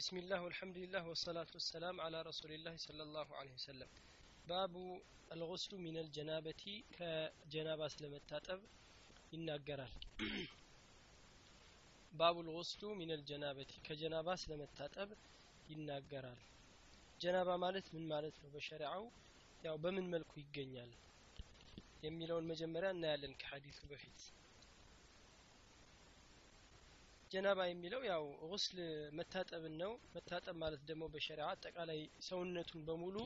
بسم 0.00 0.16
الله 0.16 0.40
والحمد 0.42 0.76
لله 0.78 1.02
والصلاة 1.08 1.50
والسلام 1.54 1.96
على 2.00 2.18
رسول 2.22 2.52
الله 2.52 2.74
صلى 2.78 3.02
الله 3.02 3.28
عليه 3.36 3.54
وسلم 3.54 3.88
باب 4.46 4.74
الغسل 5.32 5.72
من 5.78 5.96
الجنابة 5.96 6.64
كجنابة 6.96 7.86
سلمتاتب 7.88 8.60
ይናገራል 9.32 9.92
ባቡል 12.12 12.48
ወስሉ 12.56 12.82
ሚነል 13.00 13.20
ጀናበቲ 13.30 13.72
ከጀናባ 13.86 14.28
ስለመታጠብ 14.42 15.10
ይናገራል 15.68 16.40
ጀናባ 17.20 17.48
ማለት 17.64 17.86
ምን 17.94 18.04
ማለት 18.12 18.36
ነው 18.42 18.48
በሸሪዓው 18.54 19.04
ያው 19.62 19.76
በምን 19.84 20.06
መልኩ 20.14 20.32
ይገኛል 20.42 20.90
የሚለውን 22.06 22.48
መጀመሪያ 22.52 22.90
እናያለን 22.96 23.34
ከሐዲሱ 23.42 23.80
በፊት 23.92 24.18
ጀናባ 27.30 27.60
የሚለው 27.68 28.02
ያው 28.08 28.22
ጉስል 28.44 28.78
መታጠብን 29.18 29.74
ነው። 29.82 29.92
መታጠብ 30.14 30.56
ማለት 30.62 30.82
ደግሞ 30.88 31.04
በሸሪዓ 31.12 31.46
አጠቃላይ 31.52 32.00
ሰውነቱን 32.28 32.80
በሙሉ 32.88 33.16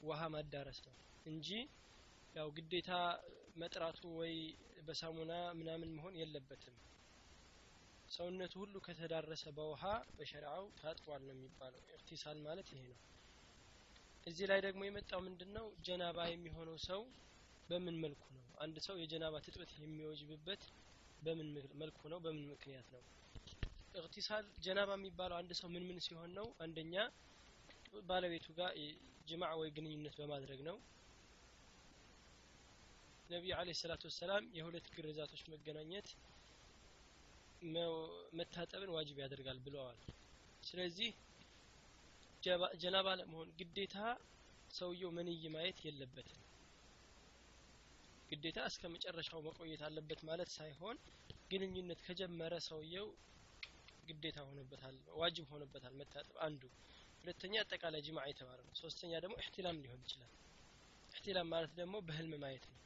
ውሃ 0.00 0.20
ማዳረስ 0.34 0.78
ነው 0.86 0.94
እንጂ 1.26 1.48
ያው 2.34 2.48
ግዴታ 2.56 2.90
መጥራቱ 3.56 4.00
ወይ 4.20 4.34
በሳሙና 4.86 5.32
ምናምን 5.58 5.90
መሆን 5.96 6.14
የለበትም። 6.20 6.76
ሰውነቱ 8.08 8.54
ሁሉ 8.62 8.74
ከተዳረሰ 8.86 9.44
በውሃ 9.56 9.82
በሸሪዓው 10.16 10.64
ታጥቧል 10.80 11.22
ነው 11.28 11.34
የሚባለው። 11.36 11.82
ኢክቲሳል 11.90 12.38
ማለት 12.46 12.68
ይሄ 12.72 12.82
ነው። 12.92 13.00
እዚህ 14.26 14.46
ላይ 14.50 14.60
ደግሞ 14.66 14.80
የመጣው 14.86 15.20
ምንድን 15.26 15.50
ነው 15.56 15.66
ጀናባ 15.86 16.18
የሚሆነው 16.30 16.76
ሰው 16.86 17.02
በምን 17.68 17.96
መልኩ 18.04 18.24
ነው? 18.36 18.44
አንድ 18.58 18.76
ሰው 18.86 18.96
የጀናባ 19.02 19.34
ትጥበት 19.44 19.72
የሚወጅብበት 19.78 20.62
በምን 21.26 21.48
መልኩ 21.80 22.00
ነው? 22.12 22.18
በምን 22.24 22.44
ምክንያት 22.52 22.88
ነው? 22.94 23.02
እቅቲሳል 23.98 24.46
ጀናባ 24.64 24.90
የሚባለው 24.98 25.36
አንድ 25.38 25.52
ሰው 25.60 25.68
ምን 25.74 25.84
ምን 25.88 25.98
ሲሆን 26.06 26.30
ነው? 26.38 26.46
አንደኛ 26.64 26.94
ባለቤቱ 28.08 28.46
ጋር 28.58 28.70
ጅማዕ 29.28 29.52
ወይ 29.60 29.70
ግንኙነት 29.76 30.14
በማድረግ 30.20 30.60
ነው። 30.68 30.76
ነቢዩ 33.30 33.52
አለ 33.58 33.68
ሰላቱ 33.78 34.02
ወሰላም 34.08 34.44
የሁለት 34.56 34.86
ግርዛቶች 34.96 35.42
መገናኘት 35.52 36.08
መታጠብን 38.38 38.92
ዋጅብ 38.96 39.16
ያደርጋል 39.22 39.58
ብለዋል። 39.64 39.98
ስለዚህ 40.62 41.10
ጀናባ 42.82 43.08
ለመሆን 43.20 43.48
ግዴታ 43.60 43.96
ሰውየው 44.70 45.10
መንይ 45.16 45.44
ማየት 45.54 45.78
የለበትም 45.86 46.40
ግዴታ 48.30 48.58
እስከ 48.70 48.84
መጨረሻው 48.92 49.40
መቆየት 49.46 49.82
አለበት 49.86 50.20
ማለት 50.28 50.50
ሳይሆን 50.56 50.96
ግንኙነት 51.50 52.00
ከጀመረ 52.06 52.54
ሰውየው 52.66 53.08
ግዴታ 54.08 54.38
ሆኖበታል 54.48 54.96
ዋጅብ 55.20 55.46
ሆኖበታል 55.52 55.94
መታጠብ 56.00 56.36
አንዱ። 56.46 56.62
ሁለተኛ 57.20 57.54
አጠቃላይ 57.62 58.00
ጅማዕ 58.06 58.26
የተባለ 58.30 58.58
ነው። 58.66 58.74
ሶስተኛ 58.80 59.12
ደግሞ 59.24 59.34
እህትላም 59.40 59.78
ሊሆን 59.84 60.00
ይችላል። 60.04 60.32
እህትላም 61.12 61.48
ማለት 61.54 61.72
ደግሞ 61.78 61.96
በህልም 62.08 62.34
ማየት 62.42 62.66
ነው። 62.68 62.80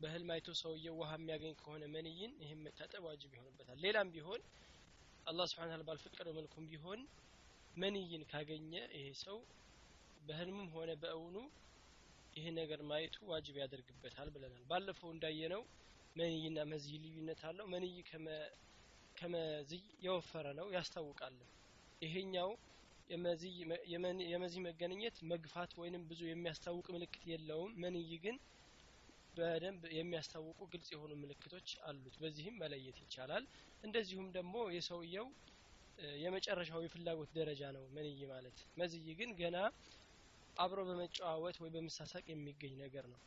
በህልም 0.00 0.30
አይቶ 0.34 0.48
ሰውየው 0.60 0.94
ውሃ 1.00 1.10
የሚያገኝ 1.18 1.54
ከሆነ 1.60 1.82
መንይን 1.94 2.32
ይህም 2.42 2.62
መታጠብ 2.66 3.02
ዋጅብ 3.08 3.32
ይሆንበታል። 3.36 3.78
ሌላም 3.84 4.08
ቢሆን 4.14 4.40
አላህ 5.26 5.46
ስብሓን 5.50 5.70
ታላ 5.72 5.82
ባልፈቀደው 5.88 6.34
መልኩም 6.38 6.64
ቢሆን 6.70 7.00
መንይን 7.74 8.22
ካገኘ 8.30 8.72
ይሄ 8.94 9.04
ሰው 9.22 9.38
በህልምም 10.20 10.68
ሆነ 10.74 10.90
በእውኑ 11.02 11.36
ይሄ 12.36 12.44
ነገር 12.58 12.80
ማየቱ 12.90 13.16
ዋጅብ 13.30 13.56
ያደርግበታል 13.62 14.28
ብለናል። 14.34 14.62
ባለፈው 14.70 15.10
እንዳየነው 15.14 15.62
መንይና 16.16 16.58
መዝይ 16.70 16.96
ልዩነት 17.04 17.40
አለው። 17.48 17.66
መንይ 17.72 17.94
ከመዝይ 19.16 19.82
የወፈረ 20.04 20.46
ነው 20.58 20.66
ያስታውቃል። 20.76 21.36
ይሄኛው 22.02 22.50
የመዚህ 24.30 24.60
መገናኘት 24.66 25.16
መግፋት 25.32 25.72
ወይንም 25.80 26.02
ብዙ 26.10 26.20
የሚያስታውቅ 26.28 26.86
ምልክት 26.94 27.22
የለውም። 27.30 27.72
መንይ 27.82 28.10
ግን 28.24 28.36
በደንብ 29.34 29.82
የሚያስታውቁ 29.96 30.60
ግልጽ 30.72 30.88
የሆኑ 30.94 31.12
ምልክቶች 31.20 31.68
አሉት። 31.86 32.16
በዚህም 32.22 32.58
መለየት 32.62 32.98
ይቻላል። 33.04 33.44
እንደዚሁም 33.82 34.26
ደግሞ 34.36 34.54
የሰውየው 34.74 35.28
የመጨረሻው 36.22 36.80
የፍላጎት 36.84 37.30
ደረጃ 37.38 37.62
ነው 37.76 37.84
መንይ 37.96 38.20
ማለት። 38.30 38.58
መዝይ 38.80 39.06
ግን 39.18 39.30
ገና 39.40 39.56
አብሮ 40.56 40.78
በመጨዋወት 40.88 41.56
ወይ 41.62 41.70
በመሳሳቅ 41.74 42.24
የሚገኝ 42.28 42.74
ነገር 42.82 43.04
ነው። 43.12 43.20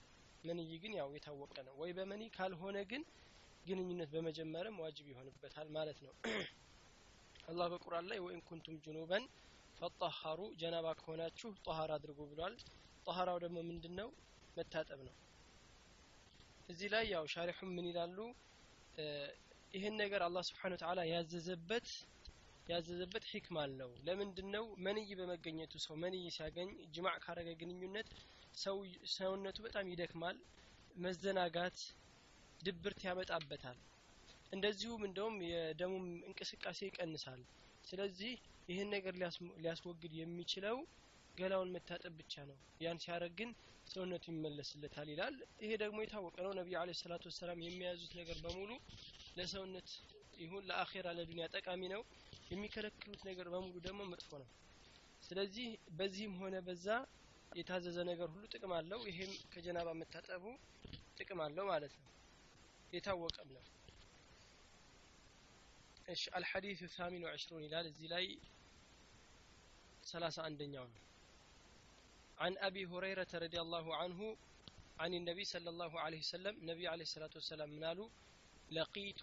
መንይ 0.43 0.71
ግን 0.83 0.93
ያው 0.97 1.09
የታወቀ 1.15 1.55
ነው። 1.67 1.75
ወይ 1.81 1.91
በመኒ 1.97 2.23
ካልሆነ 2.35 2.77
ግን 2.91 3.03
ግንኙነት 3.65 4.09
በመጀመርም 4.15 4.79
ዋጅብ 4.83 5.07
ይሆንበታል 5.11 5.67
ማለት 5.77 5.99
ነው። 6.05 6.13
አላህ 7.49 7.67
በቁርአን 7.73 8.05
ላይ 8.11 8.19
ወኢን 8.25 8.41
ኩንቱም 8.47 8.75
ጁኑበን 8.85 9.23
ፈጠሃሩ 9.77 10.39
ጀናባ 10.59 10.87
ከሆናችሁ 10.99 11.49
ጠሃር 11.65 11.91
አድርጉ 11.95 12.19
ብሏል። 12.31 12.55
ጠሃራው 13.05 13.37
ደግሞ 13.43 13.57
ምንድን 13.69 13.93
ነው 13.99 14.09
መታጠብ 14.57 14.99
ነው። 15.07 15.15
እዚህ 16.69 16.89
ላይ 16.93 17.05
ያው 17.11 17.25
ሻሪሑም 17.33 17.71
ምን 17.75 17.87
ይላሉ? 17.89 18.17
ይህን 19.73 19.95
ነገር 20.01 20.21
አላህ 20.27 20.43
ስብሓን 20.49 20.73
ተዓላ 20.81 20.99
ያዘዘበት 21.11 21.87
ያዘዘበት 22.67 23.25
ሂክማ 23.31 23.57
አለው። 23.65 23.91
ለምንድን 24.07 24.47
ነው 24.55 24.65
መንይ 24.85 25.09
በመገኘቱ 25.19 25.73
ሰው 25.83 25.95
መንይ 26.03 26.23
ሲያገኝ 26.35 26.69
ጅማዕ 26.93 27.17
ካረገ 27.25 27.49
ግንኙነት 27.61 28.07
ሰው 28.57 28.77
ሰውነቱ 29.15 29.57
በጣም 29.65 29.89
ይደክማል 29.91 30.37
መዘናጋት 30.95 31.77
ድብርት 32.59 33.01
ያመጣበታል። 33.07 33.79
እንደዚሁም 34.51 35.01
እንደውም 35.07 35.37
የደሙም 35.49 36.05
እንቅስቃሴ 36.27 36.79
ይቀንሳል። 36.87 37.41
ስለዚህ 37.83 38.33
ይህን 38.69 38.89
ነገር 38.95 39.13
ሊያስወግድ 39.59 40.13
የሚችለው 40.19 40.77
ገላውን 41.35 41.73
መታጠብ 41.75 42.13
ብቻ 42.19 42.33
ነው። 42.49 42.57
ያን 42.81 43.01
ሲያደረግ 43.03 43.33
ግን 43.39 43.49
ሰውነቱ 43.87 44.25
ይመለስለታል 44.33 45.07
ይላል። 45.13 45.35
ይሄ 45.63 45.71
ደግሞ 45.83 45.97
የታወቀ 46.03 46.37
ነው። 46.45 46.53
ነቢዩ 46.59 46.75
አለ 46.81 46.91
ሰላቱ 47.01 47.23
ወሰላም 47.31 47.59
የሚያዙት 47.65 48.13
ነገር 48.19 48.37
በሙሉ 48.45 48.71
ለሰውነት 49.37 49.89
ይሁን 50.37 50.63
ለአኼራ 50.69 51.07
ለዱንያ 51.17 51.45
ጠቃሚ 51.53 51.81
ነው 51.93 52.01
የሚከለክሉት 52.45 53.21
ነገር 53.29 53.47
በሙሉ 53.53 53.75
ደግሞ 53.87 54.01
መጥፎ 54.11 54.31
ነው። 54.41 54.49
ስለዚህ 55.23 55.67
በዚህም 55.99 56.33
ሆነ 56.41 56.55
በዛ 56.67 56.87
የታዘዘ 57.51 57.97
ነገር 58.11 58.27
ሁሉ 58.33 58.43
ጥቅም 58.53 58.73
አለው። 58.77 58.99
ይሄም 59.09 59.31
ከጀናባ 59.53 59.89
መታጠቡ 60.01 60.43
ጥቅም 61.19 61.39
አለው 61.45 61.65
ማለት 61.71 61.93
ነው። 62.01 62.09
የታወቀም 62.93 63.49
ነው። 63.55 63.63
እሺ 66.07 66.23
አልሐዲስ 66.37 66.81
ሳሚን 66.97 67.23
ወዕሽሩን 67.27 67.63
ይላል። 67.67 67.85
እዚህ 67.91 68.07
ላይ 68.13 68.25
ሰላሳ 70.03 70.37
አንደኛው 70.49 70.87
ነው። 70.87 71.01
عن 72.37 72.53
أبي 72.59 72.83
هريرة 72.85 73.31
رضي 73.35 73.59
الله 73.61 73.85
عنه 73.95 74.19
عن 74.99 75.11
النبي 75.13 75.43
صلى 75.45 75.69
الله 75.69 75.93
عليه 75.99 76.19
وسلم 76.19 76.53
النبي 76.57 76.85
عليه 76.87 77.03
الصلاة 77.03 77.33
والسلام 77.35 77.69
منالو 77.69 78.05
لقيت 78.69 79.21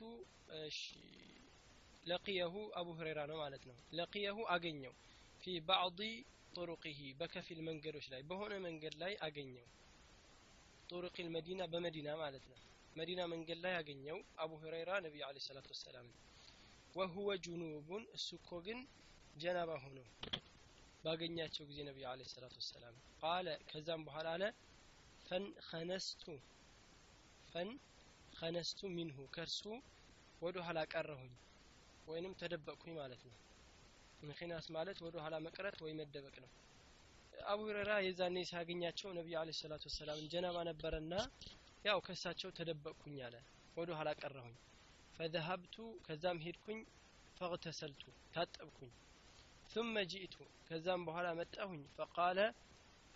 ለቅየሁ 2.05 2.55
አቡ 2.79 2.89
ሁሬራ 2.99 3.21
ነው 3.31 3.37
ማለት 3.43 3.63
ነው። 3.69 3.77
ለቅየሁ 3.99 4.39
አገኘው። 4.55 4.95
ፊ 5.43 5.55
ባዕዲ 5.69 6.01
ጡሩቅሂ 6.55 6.99
በከፊል 7.21 7.61
መንገዶች 7.69 8.07
ላይ 8.13 8.23
በሆነ 8.31 8.53
መንገድ 8.65 8.95
ላይ 9.03 9.13
አገኘው። 9.27 9.67
ጡሩቂል 10.89 11.29
መዲና 11.37 11.63
በመዲና 11.73 12.09
ማለት 12.23 12.45
ነው። 12.51 12.59
መዲና 12.97 13.21
መንገድ 13.33 13.59
ላይ 13.65 13.75
አገኘው 13.79 14.19
አቡ 14.39 14.51
ሁረይራ 14.63 14.91
ነቢዩ 15.05 15.23
አለ 15.29 15.37
ሰላት 15.47 15.67
ወሰላም። 15.73 16.09
ወሁወ 16.95 17.29
ጁኑቡን 17.45 18.03
እሱ 18.17 18.29
እኮ 18.39 18.51
ግን 18.67 18.81
ጀናባ 19.35 19.71
ሆኖ 19.85 19.99
ባገኛቸው 21.05 21.65
ጊዜ 21.71 21.79
ነቢዩ 21.89 22.05
አለ 22.11 22.23
ሰላት 22.33 22.55
ወሰላም። 22.59 22.97
ቃለ 23.23 23.49
ከዛም 23.71 24.03
በኋላ 24.09 24.29
አለ 24.37 24.45
ፈን 25.27 25.47
ከነስቱ 25.69 26.25
ፈን 27.49 27.71
ከነስቱ 28.33 28.81
ሚንሁ 28.95 29.17
ከእርሱ 29.35 29.63
ወደ 30.43 30.57
ኋላ 30.67 30.79
ቀረሁኝ። 30.93 31.33
ወይንም 32.07 32.33
ተደበቅኩኝ 32.41 32.95
ማለት 32.99 33.23
ነው። 33.27 33.37
ምክንያት 34.23 34.67
ማለት 34.77 34.99
ወደ 35.07 35.17
ኋላ 35.25 35.35
መቅረት 35.47 35.77
ወይ 35.85 35.93
መደበቅ 36.01 36.35
ነው። 36.45 36.51
አቡ 37.45 37.61
ሁረራ 37.69 37.93
የዛኔ 38.05 38.37
ሲያገኛቸው 38.51 39.11
ነቢዩ 39.19 39.37
አለ 39.41 39.51
ሰላት 39.61 39.85
ወሰላምን 39.89 40.27
ጀናባ 40.33 40.59
ነበረና 40.71 41.15
ያው 41.85 42.01
ከሳቸው 42.07 42.51
ተደበቅኩኝ 42.59 43.17
አለ። 43.29 43.37
ወደ 43.77 43.91
ኋላ 43.99 44.11
ቀረሁኝ። 44.21 44.57
ፈዘሀብቱ 45.15 45.77
ከዛም 46.07 46.41
ሄድኩኝ። 46.47 46.81
ፈቅተሰልቱ 47.37 48.03
ታጠብኩኝ። 48.35 48.93
ثم 49.71 49.95
جئت 50.05 50.35
ከዛም 50.69 51.01
በኋላ 51.07 51.29
መጣሁኝ። 51.39 51.83
فقال 51.97 52.39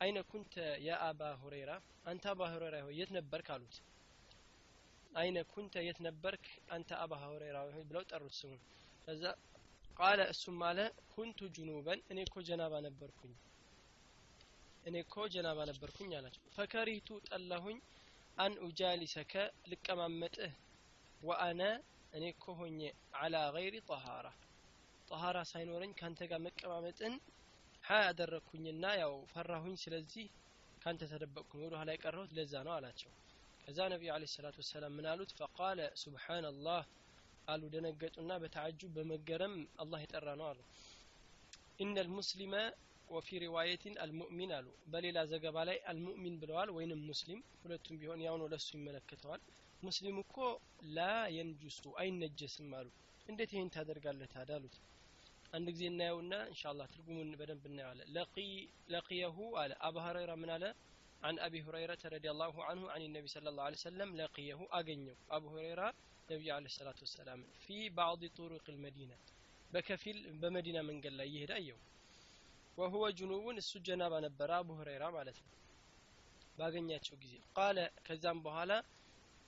አይነ 0.00 0.18
ኩንተ 0.30 0.54
ያ 0.80 0.96
አባ 1.06 1.20
ሁረይራ 1.42 1.70
አንተ 2.10 2.24
አባ 2.32 2.40
ሁረይራ 2.52 2.76
የት 2.98 3.10
ነበርክ 3.16 3.48
አሉት። 3.54 3.76
አይነ 5.16 5.36
ኩንተ 5.50 5.74
የት 5.84 5.98
ነበርክ? 6.06 6.44
አንተ 6.70 6.88
አባ 7.02 7.12
ሀውሬራ 7.22 7.56
ብለው 7.88 8.02
ጠሩት 8.10 8.34
ስሙ። 8.38 8.52
ከዛ 9.08 9.22
ቃለ 9.96 10.20
እሱም 10.32 10.58
አለ 10.68 10.78
ኩንቱ 11.12 11.38
ጁኑበን 11.54 12.00
እኔ 12.10 12.18
እኮ 12.26 12.36
ጀናባ 12.48 12.74
ነበርኩኝ። 12.86 13.34
እኔ 14.84 14.96
እኮ 15.04 15.14
ጀናባ 15.34 15.58
ነበርኩኝ 15.70 16.10
አላቸው። 16.18 16.42
ፈከሪቱ 16.56 17.08
ጠላሁኝ 17.28 17.78
አን 18.36 18.52
ኡጃሊሰከ 18.66 19.32
ልቀማመጥህ 19.70 20.52
ወአነ 21.20 21.60
እኔ 22.12 22.24
እኮ 22.34 22.44
ሆኜ 22.58 22.80
አላ 23.20 23.36
ገይሪ 23.54 23.76
ጠሃራ። 23.88 24.26
ጠሃራ 25.08 25.38
ሳይኖረኝ 25.50 25.92
ካንተ 25.98 26.20
ጋር 26.30 26.40
መቀማመጥን 26.46 27.14
ሀ 27.84 27.98
ያደረግኩኝና 28.04 28.84
ያው 29.00 29.14
ፈራሁኝ 29.32 29.74
ስለዚህ 29.82 30.26
ካንተ 30.82 31.02
ተደበቅኩኝ 31.10 31.60
ወደ 31.64 31.74
ኋላ 31.80 31.90
የቀረሁት 31.94 32.32
ለዛ 32.36 32.54
ነው 32.66 32.72
አላቸው። 32.76 33.12
ከዛ 33.66 33.78
ነቢዩ 33.92 34.08
አለ 34.14 34.24
ሰላቱ 34.30 34.56
ወሰላም 34.62 34.92
ምን 34.96 35.06
አሉት? 35.10 35.30
ፈቃለ 35.38 35.78
ሱብሓነላህ 36.02 36.82
አሉ። 37.48 37.62
ደነገጡና 37.72 38.32
በተዓጁብ 38.42 38.90
በመገረም 38.96 39.54
አላህ 39.82 40.00
የጠራ 40.02 40.28
ነው 40.40 40.46
አሉ። 40.50 40.60
ኢነ 41.78 41.96
ልሙስሊመ 42.06 42.54
ወፊ 43.08 43.28
ሪዋየትን 43.42 43.94
አልሙእሚን 44.04 44.52
አሉ። 44.56 44.68
በሌላ 44.92 45.18
ዘገባ 45.32 45.56
ላይ 45.68 45.78
አልሙእሚን 45.90 46.36
ብለዋል 46.42 46.70
ወይንም 46.76 47.02
ሙስሊም 47.10 47.40
ሁለቱም 47.60 47.98
ቢሆን 48.00 48.22
ያው 48.26 48.36
ነው 48.40 48.48
ለሱ 48.52 48.68
ይመለከተዋል። 48.78 49.42
ሙስሊም 49.82 50.16
እኮ 50.24 50.36
ላ 50.92 51.00
የንጁሱ 51.36 51.82
አይነጀስም 52.02 52.70
አሉ። 52.78 52.88
እንዴት 53.26 53.52
ይህን 53.54 53.70
ታደርጋለህ 53.74 54.30
ታዲያ 54.34 54.56
አሉት። 54.58 54.76
አንድ 55.52 55.68
ጊዜ 55.74 55.84
እናየውና 55.90 56.34
እንሻላ 56.48 56.82
ትርጉሙን 56.92 57.30
በደንብ 57.40 57.64
እናየዋለን። 57.70 58.08
ለቂየሁ 58.94 59.38
አለ። 59.62 59.72
አቡ 59.86 59.96
ምን 60.36 60.52
አለ 60.56 60.64
عن 61.26 61.34
أبي 61.40 61.60
هريرة 61.62 62.02
رضي 62.06 62.28
الله 62.30 62.54
عنه 62.64 62.82
عن 62.90 63.00
النبي 63.02 63.28
صلى 63.28 63.48
الله 63.48 63.64
عليه 63.64 63.76
وسلم 63.78 64.08
لقيه 64.16 64.58
أجنه 64.72 65.14
أبو 65.30 65.48
هريرة 65.54 65.88
ነቢዩ 66.28 66.48
አለ 66.54 66.66
ሰላቱ 66.76 66.98
ወሰላም 67.06 67.40
ፊ 67.62 67.74
ባዕድ 67.96 68.22
ጡሩቅ 68.36 68.64
ልመዲና 68.74 69.12
በከፊል 69.70 70.18
በመዲና 70.40 70.78
መንገድ 70.88 71.14
ላይ 71.18 71.28
እየሄደ 71.30 71.52
አየው። 71.58 71.78
ወሁወ 72.78 73.04
ጅኑቡን 73.18 73.56
እሱ 73.62 73.72
ጀናባ 73.86 74.14
ነበረ 74.26 74.50
አቡ 74.60 74.68
ሁረይራ 74.78 75.04
ማለት 75.16 75.38
ነው። 75.44 75.50
ባገኛቸው 76.58 77.16
ጊዜ 77.22 77.34
ቃለ 77.56 77.78
ከዛም 78.06 78.38
በኋላ 78.46 78.72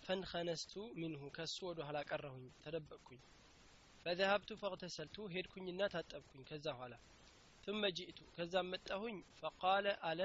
ፈንኸነስቱ 0.03 0.75
ሚንሁ 1.01 1.23
ከሱ 1.39 1.57
ወደ 1.71 1.81
ኋላ 1.89 1.99
ቀረሁኝ 2.11 2.47
ተደበቅኩኝ። 2.65 3.21
ፈዘሀብቱ 4.05 4.51
ፈቅተሰልቱ 4.63 5.17
ሄድኩኝና 5.35 5.81
ታጠብኩኝ። 5.95 6.45
ከዛ 6.51 6.67
ኋላ 6.81 6.95
ثم 7.65 7.83
جئت 7.97 8.19
ከዛም 8.37 8.67
መጣሁኝ። 8.73 9.17
ፈቃለ 9.41 9.87
አለ 10.11 10.21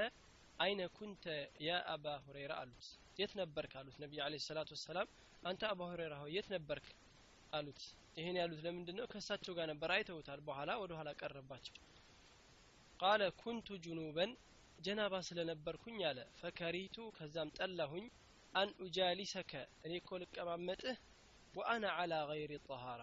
አይነ 0.58 0.80
ኩንተ 0.96 1.24
ያ 1.60 1.78
አባ 1.92 2.06
ሁረይራ 2.24 2.52
አሉት? 2.60 2.84
የት 3.18 3.32
ነበርክ 3.40 3.72
አሉት 3.80 3.96
ነቢዩ 4.02 4.20
አለ 4.24 4.34
ሰላቱ 4.44 4.70
ወሰላም? 4.76 5.08
አንተ 5.42 5.62
አባ 5.70 5.80
ሁረይራ 5.90 6.14
ሆይ 6.22 6.30
የት 6.36 6.48
ነበርክ 6.54 6.86
አሉት። 7.52 7.80
ይህን 8.16 8.36
ያሉት 8.40 8.60
ለምንድን 8.66 8.96
ነው 8.98 9.06
ከእሳቸው 9.12 9.52
ጋር 9.58 9.66
ነበር። 9.72 9.90
አይተውታል። 9.94 10.40
በኋላ 10.46 10.70
ወደ 10.82 10.92
ኋላ 10.98 11.10
ቀረባቸው። 11.20 11.74
ቃለ 13.00 13.22
ኩንቱ 13.40 13.76
ጁኑበን 13.84 14.32
ጀናባ 14.78 15.14
ስለነበርኩኝ 15.28 15.98
አለ። 16.08 16.20
ፈከሪቱ 16.40 16.96
ከዛም 17.16 17.50
ጠላሁኝ። 17.58 18.06
አን 18.54 18.68
ኡጃሊሰከ 18.82 19.52
እኔ 19.84 19.92
እኮ 20.00 20.10
ልቀማመጥህ 20.22 20.96
ወአና 21.54 21.84
አላ 21.98 22.14
ገይሪ 22.30 22.52
ጠሃራ 22.66 23.02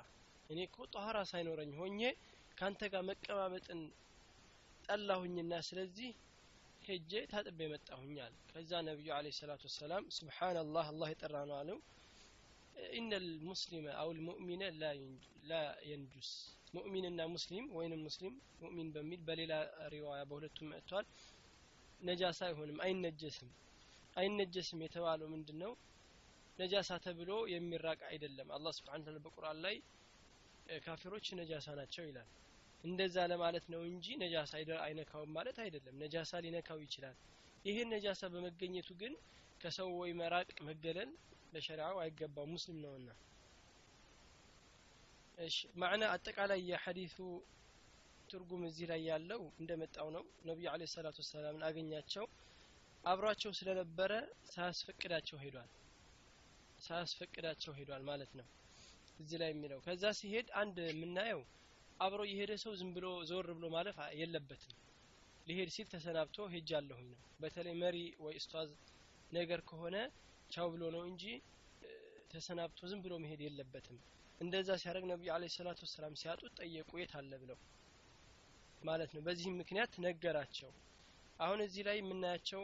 እኔ 0.50 0.60
እኮ 0.68 0.78
ጠሃራ 0.94 1.18
ሳይኖረኝ 1.32 1.72
ሆኜ 1.80 2.00
ካንተ 2.58 2.82
ጋር 2.94 3.04
መቀማመጥን 3.10 3.82
ጠላሁኝና 4.86 5.54
ስለዚህ 5.68 6.10
ሄጄ 6.92 7.12
ታጥቤ 7.32 7.60
መጣሁኝ 7.72 8.16
ከዛ 8.50 8.72
ነቢዩ 8.88 9.10
አለ 9.16 9.28
ሰላቱ 9.38 9.62
ወሰላም 9.68 10.04
ስብሓንላህ 10.16 10.86
አላህ 10.92 11.10
የጠራ 11.12 11.36
ነው 11.50 11.56
አለው። 11.60 11.78
ኢነ 12.94 13.12
ልሙስሊመ 13.26 13.86
አው 14.00 14.10
ልሙእሚነ 14.18 14.64
ላ 15.50 15.54
የንጁስ። 15.90 16.32
ሙእሚንና 16.76 17.22
ሙስሊም 17.34 17.66
ወይንም 17.78 18.02
ሙስሊም 18.08 18.34
ሙእሚን 18.62 18.90
በሚል 18.96 19.22
በሌላ 19.28 19.54
ሪዋያ 19.94 20.22
በሁለቱም 20.30 20.70
መጥቷል። 20.74 21.08
ነጃሳ 22.02 22.42
አይሆንም 22.48 22.78
አይነጀስም። 22.86 23.50
አይነጀስም 24.16 24.84
የተባለው 24.86 25.30
ምንድን 25.34 25.60
ነው 25.64 25.74
ነጃሳ 26.60 26.92
ተብሎ 27.06 27.32
የሚራቅ 27.54 28.00
አይደለም። 28.10 28.52
አላህ 28.58 28.74
ስብሓን 28.80 29.06
ታላ 29.06 29.20
በቁርአን 29.26 29.60
ላይ 29.66 29.76
ካፊሮች 30.84 31.28
ነጃሳ 31.40 31.68
ናቸው 31.80 32.06
ይላል 32.10 32.30
እንደዛ 32.84 33.16
ለማለት 33.32 33.66
ነው 33.74 33.82
እንጂ 33.90 34.06
ነጃሳ 34.22 34.52
አይነካውም 34.82 35.34
ማለት 35.38 35.58
አይደለም። 35.64 35.98
ነጃሳ 36.04 36.42
ሊነካው 36.46 36.80
ይችላል። 36.86 37.18
ይህን 37.66 37.90
ነጃሳ 37.94 38.22
በመገኘቱ 38.34 38.90
ግን 39.02 39.14
ከሰው 39.62 39.90
ወይ 40.00 40.12
መራቅ 40.20 40.50
መገለል 40.68 41.10
ለሸሪዓው 41.54 41.98
አይገባው 42.04 42.46
ሙስሊም 42.52 42.80
ነውና። 42.84 43.10
እሺ 45.38 45.58
ማዕና 45.82 46.04
አጠቃላይ 46.14 46.60
የሐዲሱ 46.70 47.18
ትርጉም 48.30 48.64
እዚህ 48.68 48.86
ላይ 48.92 49.02
ያለው 49.10 49.42
እንደመጣው 49.62 50.08
ነው። 50.16 50.24
ነቢዩ 50.46 50.68
አለ 50.74 50.82
ሰላቱ 50.94 51.18
ወሰላምን 51.24 51.64
አገኛቸው። 51.70 52.26
አብሯቸው 53.04 53.52
ስለነበረ 53.60 54.12
ሳያስፈቅዳቸው 54.50 55.38
ሄዷል። 55.44 55.70
ሳያስፈቅዳቸው 56.80 57.74
ሄዷል 57.80 58.04
ማለት 58.10 58.32
ነው። 58.40 58.48
እዚህ 59.20 59.38
ላይ 59.42 59.50
የሚለው 59.54 59.80
ከዛ 59.86 60.04
ሲሄድ 60.20 60.48
አንድ 60.62 60.78
የምናየው 60.92 61.42
አብሮ 62.02 62.22
የሄደ 62.30 62.52
ሰው 62.62 62.74
ዝም 62.80 62.90
ብሎ 62.96 63.08
ዞር 63.30 63.48
ብሎ 63.56 63.66
ማለፍ 63.74 63.98
የለበትም። 64.20 64.78
ሊሄድ 65.48 65.70
ሲል 65.76 65.88
ተሰናብቶ 65.92 66.48
ሄጃለሁኝ 66.54 67.08
ነው። 67.12 67.20
በተለይ 67.42 67.76
መሪ 67.82 67.98
ወይ 68.24 68.36
እስቷዝ 68.40 68.70
ነገር 69.32 69.60
ከሆነ 69.70 69.96
ቻው 70.50 70.68
ብሎ 70.74 70.84
ነው 70.96 71.04
እንጂ 71.10 71.24
ተሰናብቶ 72.32 72.80
ዝም 72.92 73.02
ብሎ 73.06 73.14
መሄድ 73.24 73.42
የለበትም። 73.46 73.98
እንደዛ 74.42 74.70
ሲያደርግ 74.82 75.06
ነቢዩ 75.12 75.30
አለ 75.36 75.50
ሰላቱ 75.56 75.80
ወሰላም 75.86 76.14
ሲያጡት 76.22 76.54
ጠየቁ 76.60 76.92
የት 77.00 77.14
አለ? 77.20 77.32
ብለው 77.42 77.58
ማለት 78.82 79.12
ነው። 79.16 79.22
በዚህም 79.28 79.60
ምክንያት 79.62 79.94
ነገራቸው። 80.06 80.72
አሁን 81.40 81.60
እዚህ 81.66 81.84
ላይ 81.88 81.98
የምናያቸው 82.00 82.64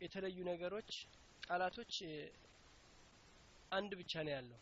የተለዩ 0.00 0.38
ነገሮች 0.50 0.90
ቃላቶች 1.42 1.94
አንድ 3.72 3.92
ብቻ 4.00 4.12
ነው 4.26 4.32
ያለው። 4.36 4.60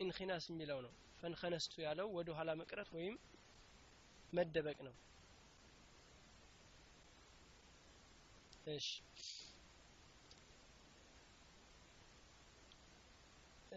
ኢንኺናስ 0.00 0.46
የሚለው 0.50 0.80
ነው 0.86 0.92
ፈንኸነስቱ 1.20 1.74
ያለው 1.84 2.08
ወደ 2.16 2.28
ኋላ 2.38 2.50
መቅረት 2.60 2.88
ወይም 2.96 3.14
መደበቅ 4.32 4.78
ነው። 4.86 4.94
እሺ። 8.68 8.88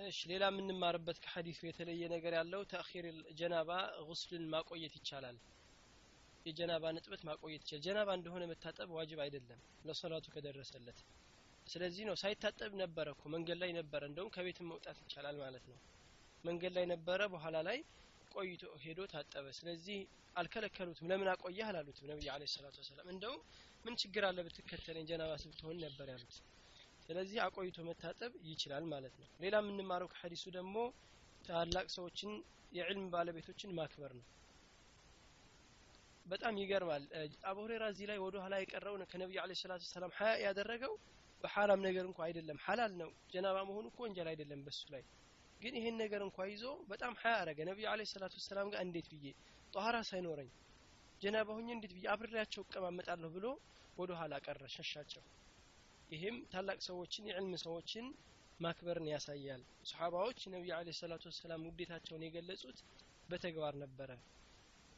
እሺ 0.02 0.20
ሌላ 0.32 0.44
የምንማርበት 0.52 1.18
ከሐዲሱ 1.24 1.62
የተለየ 1.68 2.04
ነገር 2.14 2.34
ያለው 2.38 2.62
ተአኺር 2.72 3.06
ጀናባ 3.40 3.70
ጉስልን 4.08 4.44
ማቆየት 4.54 4.94
ይቻላል። 5.00 5.38
የጀናባ 6.46 6.92
ንጥበት 6.96 7.22
ማቆየት 7.30 7.62
ይቻላል። 7.64 7.84
ጀናባ 7.86 8.10
እንደሆነ 8.18 8.44
መታጠብ 8.52 8.90
ዋጅብ 8.98 9.20
አይደለም 9.26 9.60
ለሶላቱ 9.88 10.26
ከደረሰለት። 10.36 11.00
ስለዚህ 11.68 12.04
ነው 12.10 12.16
ሳይታጠብ 12.22 12.72
ነበረ 12.82 13.08
እኮ 13.16 13.24
መንገድ 13.34 13.58
ላይ 13.64 13.72
ነበረ 13.80 14.02
እንደውም 14.10 14.34
ከቤትም 14.36 14.70
መውጣት 14.72 14.98
ይቻላል 15.04 15.38
ማለት 15.44 15.66
ነው 15.72 15.80
መንገድ 16.44 16.74
ላይ 16.78 16.86
ነበረ 16.92 17.22
በኋላ 17.34 17.58
ላይ 17.68 17.78
ቆይቶ 18.32 18.64
ሄዶ 18.84 19.00
ታጠበ። 19.12 19.46
ስለዚህ 19.58 19.98
አልከለከሉትም። 20.36 21.08
ለምን 21.12 21.30
አቆየህ 21.34 21.68
አላሉትም 21.70 22.08
ነብዩ 22.12 22.28
አለ 22.34 22.44
ሰላቱ 22.54 22.76
ወሰላም። 22.84 23.08
እንደውም 23.14 23.42
ምን 23.86 23.94
ችግር 24.02 24.24
አለ 24.30 24.40
ብትከተለኝ? 24.48 25.06
ጀናባ 25.10 25.32
ስትሆን 25.44 25.78
ነበር 25.86 26.08
ያሉት። 26.14 26.36
ስለዚህ 27.06 27.38
አቆይቶ 27.46 27.78
መታጠብ 27.88 28.32
ይችላል 28.50 28.84
ማለት 28.92 29.14
ነው። 29.22 29.28
ሌላ 29.44 29.56
የምንማረው 29.62 30.10
ከሐዲሱ 30.12 30.44
ደግሞ 30.58 30.76
ታላቅ 31.42 31.86
ሰዎችን 31.96 32.32
የዕልም 32.72 33.06
ባለቤቶችን 33.14 33.72
ማክበር 33.78 34.12
ነው። 34.18 34.26
በጣም 36.26 36.56
ይገርማል። 36.62 37.04
አቡ 37.50 37.58
ሁሬራ 37.64 37.84
እዚህ 37.94 38.08
ላይ 38.10 38.18
ወደ 38.24 38.36
ኋላ 38.44 38.56
የቀረው 38.62 38.96
ከነቢዩ 39.12 39.40
አለ 39.44 39.54
ሰላቱ 39.62 39.84
ሰላም 39.94 40.12
ሀያ 40.18 40.34
ያደረገው። 40.46 40.94
በሐራም 41.44 41.82
ነገር 41.88 42.04
እንኳ 42.08 42.20
አይደለም። 42.26 42.58
ሐላል 42.64 42.94
ነው። 43.02 43.10
ጀናባ 43.34 43.58
መሆኑ 43.70 43.86
እኮ 43.92 44.00
ወንጀል 44.06 44.28
አይደለም 44.32 44.62
በሱ 44.66 44.82
ላይ 44.94 45.04
ግን 45.62 45.74
ይሄን 45.78 45.96
ነገር 46.02 46.22
እንኳ 46.26 46.38
ይዞ 46.50 46.64
በጣም 46.92 47.14
ሀያ 47.22 47.36
አረገ። 47.42 47.60
ነቢዩ 47.70 47.86
አለ 47.92 48.02
ሰላቱ 48.12 48.36
ሰላም 48.46 48.68
ጋር 48.74 48.82
እንዴት 48.86 49.08
ብዬ 49.14 49.26
ጠኋራ 49.74 49.98
ሳይኖረኝ 50.10 50.50
ጀናባ 51.22 51.50
ሁኜ 51.58 51.68
እንዴት 51.76 51.94
ብዬ 51.96 52.06
አብሬያቸው 52.14 52.62
እቀማመጣለሁ 52.66 53.30
ብሎ 53.36 53.46
ወደ 53.98 54.12
ኋላ 54.20 54.34
ቀረ 54.46 54.64
ሸሻቸው። 54.76 55.24
ይህም 56.10 56.38
ታላቅ 56.52 56.78
ሰዎችን 56.88 57.28
የዕልም 57.30 57.54
ሰዎችን 57.64 58.06
ማክበርን 58.60 59.08
ያሳያል። 59.12 59.62
ሰሓባዎች 59.90 60.40
ነቢዩ 60.54 60.72
አለ 60.78 60.90
ሰላቱ 61.00 61.24
ወሰላም 61.32 61.66
ውዴታቸውን 61.68 62.24
የገለጹት 62.26 62.80
በተግባር 63.30 63.74
ነበረ 63.84 64.12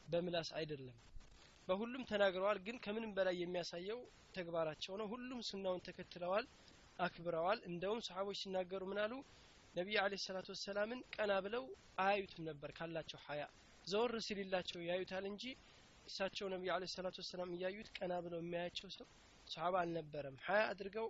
በምላስ 0.06 0.50
አይደለም። 0.58 0.96
በሁሉም 1.68 2.02
ተናግረዋል 2.10 2.58
ግን 2.66 2.76
ከምንም 2.84 3.12
በላይ 3.16 3.36
የሚያሳየው 3.40 4.00
ተግባራቸው 4.34 4.94
ነው። 5.00 5.06
ሁሉም 5.12 5.40
ሱናውን 5.48 5.84
ተከትለዋል 5.86 6.46
አክብረዋል። 6.98 7.58
እንደውም 7.68 8.00
ሰሓቦች 8.08 8.38
ሲናገሩ 8.42 8.82
ምን 8.90 9.00
አሉ 9.04 9.12
ነቢዩ 9.74 9.96
አለ 10.00 10.14
ሰላቱ 10.22 10.48
ወሰላምን 10.54 11.00
ቀና 11.14 11.32
ብለው 11.44 11.64
አያዩትም 11.98 12.42
ነበር 12.48 12.70
ካላቸው 12.78 13.20
ሀያ። 13.26 13.42
ዘወር 13.86 14.14
ሲልላቸው 14.26 14.80
ያዩታል 14.88 15.24
እንጂ 15.30 15.44
እሳቸው 16.06 16.46
ነቢዩ 16.54 16.70
አለ 16.74 16.84
ሰላቱ 16.94 17.16
ወሰላም 17.22 17.52
እያዩት 17.56 17.88
ቀና 17.98 18.12
ብለው 18.24 18.40
የሚያያቸው 18.42 18.88
ሰው 18.96 19.06
ሰሓባ 19.46 19.74
አልነበረም። 19.82 20.36
ሀያ 20.46 20.62
አድርገው 20.72 21.08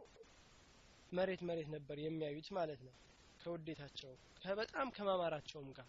መሬት 1.12 1.42
መሬት 1.49 1.69
ነበር 1.75 1.97
የሚያዩት 2.02 2.49
ማለት 2.59 2.81
ነው። 2.87 2.95
ከውዴታቸው 3.40 4.12
በጣም 4.59 4.88
ከማማራቸውም 4.97 5.69
ጋር 5.76 5.88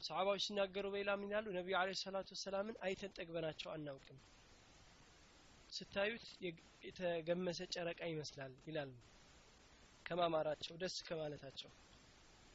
ሰሓባዎች 0.00 0.42
ሲናገሩ 0.46 0.86
በሌላ 0.92 1.10
ምን 1.18 1.28
ይላሉ? 1.28 1.46
ነቢዩ 1.58 1.74
አለ 1.80 1.90
ሰላቱ 2.00 2.28
ወሰላምን 2.36 2.76
አይተን 2.86 3.12
ጠግበናቸው 3.16 3.70
አናውቅም። 3.74 4.18
ስታዩት 5.72 6.24
የተገመሰ 6.86 7.60
ጨረቃ 7.74 8.00
ይመስላል 8.10 8.54
ይላሉ። 8.68 8.92
ከማማራቸው 10.06 10.74
ደስ 10.82 10.96
ከማለታቸው 11.06 11.70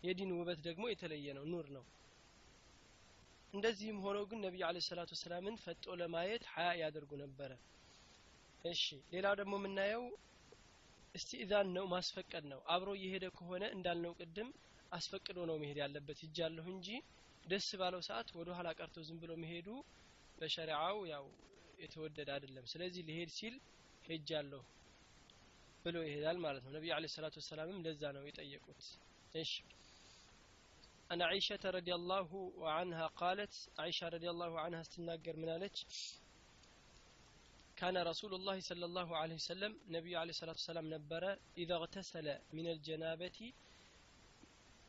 የዲን 0.07 0.31
ውበት 0.35 0.59
ደግሞ 0.67 0.83
የተለየ 0.91 1.33
ነው 1.37 1.45
ኑር 1.51 1.67
ነው። 1.75 1.85
እንደዚህም 3.53 3.99
ሆኖ 4.03 4.17
ግን 4.29 4.39
ነቢዩ 4.45 4.63
አለ 4.67 4.77
ሰላቱ 4.85 5.11
ወሰላምን 5.15 5.55
ፈጦ 5.63 5.95
ለማየት 6.01 6.43
ሀያ 6.53 6.69
ያደርጉ 6.81 7.11
ነበረ። 7.21 7.51
እሺ 8.63 8.83
ሌላው 9.13 9.33
ደግሞ 9.39 9.53
የምናየው 9.59 10.03
እስቲእዛን 11.15 11.67
ነው 11.75 11.85
ማስፈቀድ 11.93 12.45
ነው። 12.51 12.59
አብሮ 12.73 12.89
እየሄደ 12.97 13.25
ከሆነ 13.37 13.63
እንዳልነው 13.75 14.13
ቅድም 14.19 14.49
አስፈቅዶ 14.91 15.37
ነው 15.49 15.55
መሄድ 15.61 15.77
ያለበት። 15.83 16.19
እጃለሁ 16.27 16.65
እንጂ 16.75 16.89
ደስ 17.45 17.67
ባለው 17.79 18.01
ሰዓት 18.07 18.29
ወደ 18.39 18.49
ኋላ 18.57 18.69
ቀርቶ 18.79 18.97
ዝም 19.07 19.19
ብሎ 19.21 19.31
መሄዱ 19.43 19.67
በሸሪዓው 20.37 20.97
ያው 21.11 21.25
የተወደደ 21.79 22.29
አይደለም። 22.35 22.65
ስለዚህ 22.71 23.01
ሊሄድ 23.09 23.31
ሲል 23.37 23.55
ሄጃለሁ 24.05 24.61
ብሎ 25.85 25.97
ይሄዳል 26.07 26.37
ማለት 26.45 26.63
ነው። 26.65 26.71
ነቢዩ 26.77 26.91
አለ 26.95 27.05
ሰላቱ 27.15 27.35
ወሰላምም 27.41 27.81
ለዛ 27.85 28.03
ነው 28.15 28.23
የጠየቁት። 28.29 28.81
እሺ 29.33 29.51
أن 31.12 31.22
عائشة 31.22 31.62
رضي 31.78 31.94
الله 31.94 32.30
عنها 32.76 33.06
قالت 33.22 33.54
عائشة 33.78 34.06
رضي 34.08 34.28
الله 34.30 34.60
عنها 34.60 34.80
استناقر 34.80 35.36
من 35.36 35.48
عليك 35.48 35.76
كان 37.76 37.96
رسول 38.12 38.32
الله 38.34 38.56
صلى 38.60 38.84
الله 38.84 39.08
عليه 39.16 39.34
وسلم 39.34 39.72
نبي 39.88 40.12
عليه 40.16 40.30
الصلاة 40.30 40.56
والسلام 40.60 40.86
نبرة 40.94 41.32
إذا 41.58 41.74
اغتسل 41.74 42.26
من 42.52 42.66
الجنابة 42.66 43.38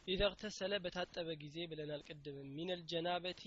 إذا 0.08 0.26
اغتسل 0.26 0.72
بتاتب 0.80 1.28
جزي 1.42 1.64
بلنا 1.68 1.96
القدم 1.96 2.36
من 2.60 2.70
الجنابة 2.72 3.44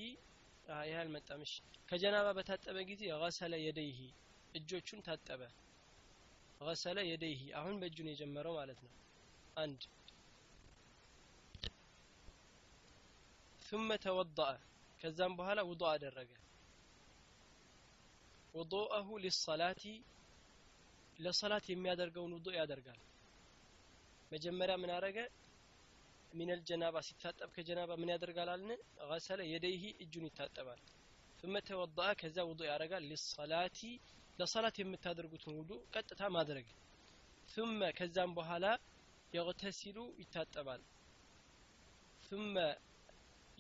آه 0.68 0.84
يا 0.84 1.02
المتامش 1.02 1.52
كجنابة 1.88 2.30
بتاتب 2.32 2.76
جزي 2.90 3.08
غسل 3.22 3.52
يديه 3.66 4.00
እጆቹን 4.58 5.00
ታጠበ 5.06 5.42
غسل 6.60 6.96
يديه 7.12 7.40
አሁን 7.58 7.74
በእጁን 7.80 8.08
የጀመረው 8.10 8.54
ማለት 8.60 8.78
ነው 8.84 8.92
አንድ 9.62 9.80
ثم 13.71 13.89
توضأ 14.05 14.51
ከዛም 14.99 15.33
በኋላ 15.39 15.59
ውض 15.69 15.81
አደረገ 15.93 16.31
ውضኡሁ 18.53 19.07
ሊሰላቲ 19.25 19.83
ለሰላት 21.19 21.65
የሚያደርገውን 21.71 22.33
ውض 22.37 22.47
ያደርጋል 22.59 22.99
መጀመሪያ 24.31 24.75
ምን 24.83 24.91
አረገ 24.97 25.17
ሚነል 26.31 26.61
ጀናባ 26.69 26.95
ሲታጠብ 27.07 27.49
ከጀናባ 27.55 27.91
ምን 28.01 28.11
ያደርጋል 28.13 28.49
አልን 28.55 28.71
ገሰለ 29.11 29.39
የደይሂ 29.53 29.83
እጁን 30.03 30.27
ይታጠባል 30.29 30.79
ثم 31.39 31.55
ተወضአ 31.69 32.09
ከዛ 32.21 32.37
ውض 32.51 32.61
ያደርጋል 32.71 33.03
ሊሰላቲ 33.11 33.79
ለሰላት 34.39 34.75
የምታደርጉትን 34.81 35.55
ውዱ 35.59 35.71
ቀጥታ 35.95 36.21
ማድረግ 36.37 36.67
ثم 37.49 37.79
ከዛም 37.99 38.31
በኋላ 38.39 38.65
የغተሲሉ 39.33 39.97
ይታጠባል 40.21 40.81
ثم 42.23 42.55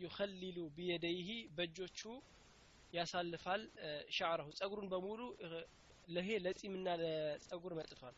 ዩኸሊሉ 0.01 0.57
ቢየደይህ 0.75 1.27
በእጆቹ 1.57 1.99
ያሳልፋል። 2.93 3.61
ሻዕረሁ 4.17 4.47
ጸጉሩን 4.59 4.87
በሙሉ 4.93 5.19
ለሄ 6.07 6.29
ለጺምና 6.45 6.87
ለጸጉር 7.01 7.73
መጥቷል። 7.79 8.15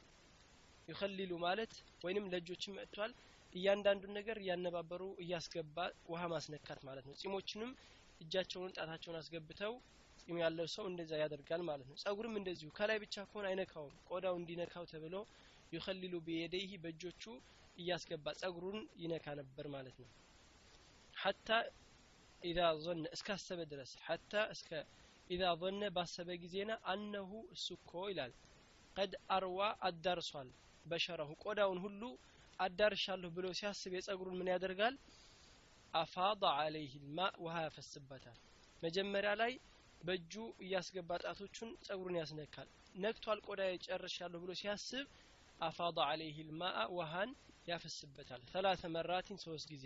ዩኸሊሉ 0.88 1.32
ማለት 1.46 1.74
ወይንም 2.06 2.26
ለእጆችም 2.34 2.78
መጥቷል። 2.80 3.12
እያንዳንዱን 3.54 4.14
ነገር 4.18 4.38
እያነባበሩ 4.44 5.04
እያስገባ 5.24 5.78
ውሃ 6.12 6.22
ማስነካት 6.34 6.80
ማለት 6.88 7.06
ነው። 7.10 7.16
ጺሞችንም 7.22 7.72
እጃቸውን 8.22 8.74
ጣታቸውን 8.78 9.18
አስገብተው 9.20 9.74
ጺም 10.20 10.38
ያለው 10.44 10.68
ሰው 10.74 10.86
እንደዛ 10.90 11.14
ያደርጋል 11.22 11.62
ማለት 11.70 11.88
ነው። 11.90 11.98
ጸጉርም 12.04 12.36
እንደዚሁ 12.40 12.70
ከላይ 12.78 12.98
ብቻ 13.04 13.16
ከሆነ 13.30 13.46
አይነካውም። 13.52 13.96
ቆዳው 14.10 14.36
እንዲነካው 14.40 14.86
ተብሎ 14.92 15.16
ዩኸሊሉ 15.72 16.16
ቢየደይህ 16.28 16.74
በእጆቹ 16.84 17.24
እያስገባ 17.78 18.26
ጸጉሩን 18.42 18.80
ይነካ 19.04 19.28
ነበር 19.40 19.68
ማለት 19.76 19.96
ነው 20.02 20.10
ሐታ 21.24 21.50
ኢዛ 22.42 22.60
ዞነ 22.84 23.04
እስካሰበ 23.16 23.60
ድረስ 23.72 23.92
ሐታ 24.06 24.32
እስከ 24.54 24.70
ኢዛ 25.30 25.44
ዞነ 25.62 25.82
ባሰበ 25.96 26.30
ጊዜና 26.42 26.72
አነሁ 26.92 27.32
እሱኮ 27.56 27.92
ይላል። 28.10 28.34
ቀድ 28.96 29.14
አርዋ 29.36 29.60
አዳርሷል 29.88 30.50
በሸረሁ 30.86 31.30
ቆዳውን 31.44 31.80
ሁሉ 31.86 32.02
አዳርሻለሁ 32.60 33.30
ብሎ 33.38 33.46
ሲያስብ 33.60 33.94
የጸጉሩን 33.96 34.38
ምን 34.40 34.50
ያደርጋል? 34.54 34.96
አፋض 35.94 36.44
አለይህ 36.56 36.94
ማ 37.16 37.30
ውሃ 37.44 37.56
ያፈስበታል። 37.66 38.38
መጀመሪያ 38.84 39.32
ላይ 39.42 39.54
በእጁ 40.02 40.34
እያስገባ 40.64 41.12
ጣቶቹን 41.24 41.70
ጸጉሩን 41.86 42.20
ያስነካል። 42.22 42.68
ነክቷል 42.96 43.40
ቆዳ 43.48 43.62
ጨርሻለሁ 43.86 44.40
ብሎ 44.44 44.52
ሲያስብ 44.62 45.06
አፋض 45.60 45.98
አለይህ 46.06 46.38
ውሃን 46.98 47.32
ያፈስበታል። 47.68 48.42
ሰላተ 48.54 48.82
መራቲን 48.96 49.38
ሶስት 49.46 49.68
ጊዜ። 49.74 49.86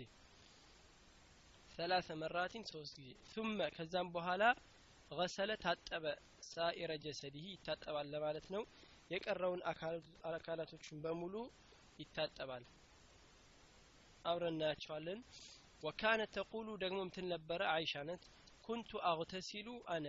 ሰላተ 1.78 2.08
መራቲን 2.20 2.64
ሶስት 2.70 2.94
ጊዜ። 2.98 3.10
ثم 3.32 3.48
ከዛም 3.74 4.08
በኋላ 4.14 4.44
ገሰለ 5.10 5.50
ታጠበ። 5.62 6.04
ሳኢረ 6.48 6.90
ጀሰዲህ 7.04 7.44
ይታጠባል 7.50 8.06
ለማለት 8.14 8.46
ነው። 8.54 8.62
የቀረውን 9.10 9.60
አካላቶቹን 10.30 10.98
በሙሉ 11.04 11.34
ይታጠባል። 11.98 12.64
አብረን 14.24 14.54
እናያቸዋለን። 14.54 15.20
ወካነ 15.82 16.20
ተቁሉ 16.34 16.68
ደግሞ 16.82 16.98
ምትል 17.08 17.26
ነበረ። 17.34 17.60
አይሻ 17.74 18.02
ነት 18.08 18.24
ኩንቱ 18.64 18.90
አግተሲሉ 19.10 19.68
አነ። 19.94 20.06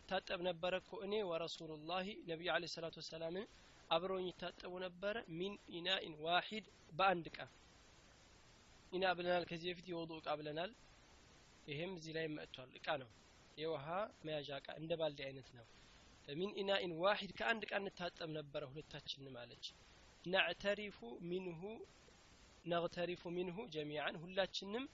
እታጠብ 0.00 0.40
ነበረ 0.48 0.72
እኮ 0.82 0.92
እኔ 1.06 1.14
ወረሱሉላሂ 1.30 2.06
ነቢዩ 2.30 2.48
አለ 2.54 2.64
ሰላቱ 2.74 2.96
ወሰላምን 3.02 3.46
አብረውኝ 3.90 4.26
ይታጠቡ 4.30 4.72
ነበረ። 4.84 5.16
ሚን 5.38 5.54
ኢናኢን 5.74 6.16
ዋሂድ 6.24 6.66
በአንድ 6.92 7.28
እቃ 7.30 7.38
ኢና 8.92 9.04
ብለናል። 9.16 9.46
ከዚህ 9.50 9.68
በፊት 9.70 9.86
የወጡ 9.90 10.10
እቃ 10.20 10.28
ብለናል 10.40 10.72
ይሄም 11.66 11.92
እዚህ 11.98 12.12
ላይ 12.16 12.26
መጥቷል። 12.34 12.70
እቃ 12.78 12.86
ነው። 13.02 13.10
የውሃ 13.56 13.86
መያዣ 14.24 14.50
እቃ 14.60 14.68
እንደ 14.80 14.92
ባልዲ 15.00 15.20
አይነት 15.26 15.48
ነው። 15.58 15.66
ሚን 16.28 16.50
ኢናኢን 16.60 16.92
ዋሂድ 17.00 17.32
ከአንድ 17.38 17.62
እቃ 17.66 17.72
እንታጠብ 17.80 18.30
ነበረ 18.36 18.62
ሁለታችንም 18.70 19.34
አለች 19.40 19.64
ነዕተሪፉ 20.24 20.98
ሚንሁ 21.30 21.60
ነግተሪፉ 22.64 23.22
ሚንሁ 23.36 23.56
ጀሚዓን 23.74 24.14
ሁላችንም 24.22 24.84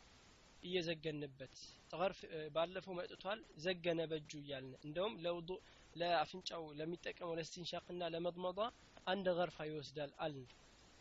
እየዘገንበት 0.62 1.54
ገርፍ 1.92 2.18
ባለፈው 2.54 2.94
መጥቷል። 2.98 3.40
ዘገነ 3.64 4.00
በእጁ 4.10 4.32
እያልን 4.40 4.74
እንደውም 4.86 5.14
ለውዱ 5.24 5.50
ለአፍንጫው 5.96 6.64
ለሚጠቀመው 6.78 7.36
ለስቲንሻቅና 7.38 8.02
ለመድመዷ 8.14 8.58
አንድ 9.06 9.28
ገርፋ 9.38 9.58
ይወስዳል 9.68 10.12
አልን። 10.24 10.48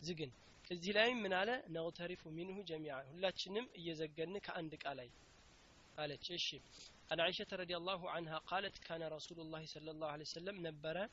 ዝግን 0.02 0.32
እዚህ 0.68 0.92
ላይም 0.98 1.20
ምን 1.24 1.34
አለ? 1.38 1.50
ነግተሪፉ 1.76 2.22
ሚንሁ 2.38 2.58
ጀሚዓን 2.70 3.10
ሁላችንም 3.12 3.66
እየዘገን 3.80 4.34
ከአንድ 4.46 4.74
እቃ 4.78 4.86
ላይ 5.00 5.10
አለች 6.03 6.27
እሺ 6.39 6.49
عن 7.11 7.19
عائشة 7.21 7.51
رضي 7.63 7.75
الله 7.81 8.01
عنها 8.15 8.39
قالت 8.51 8.77
كان 8.89 9.03
رسول 9.17 9.39
الله 9.41 9.63
صلى 9.75 9.91
الله 9.95 10.09
عليه 10.15 10.27
وسلم 10.31 10.57
نبرة 10.67 11.05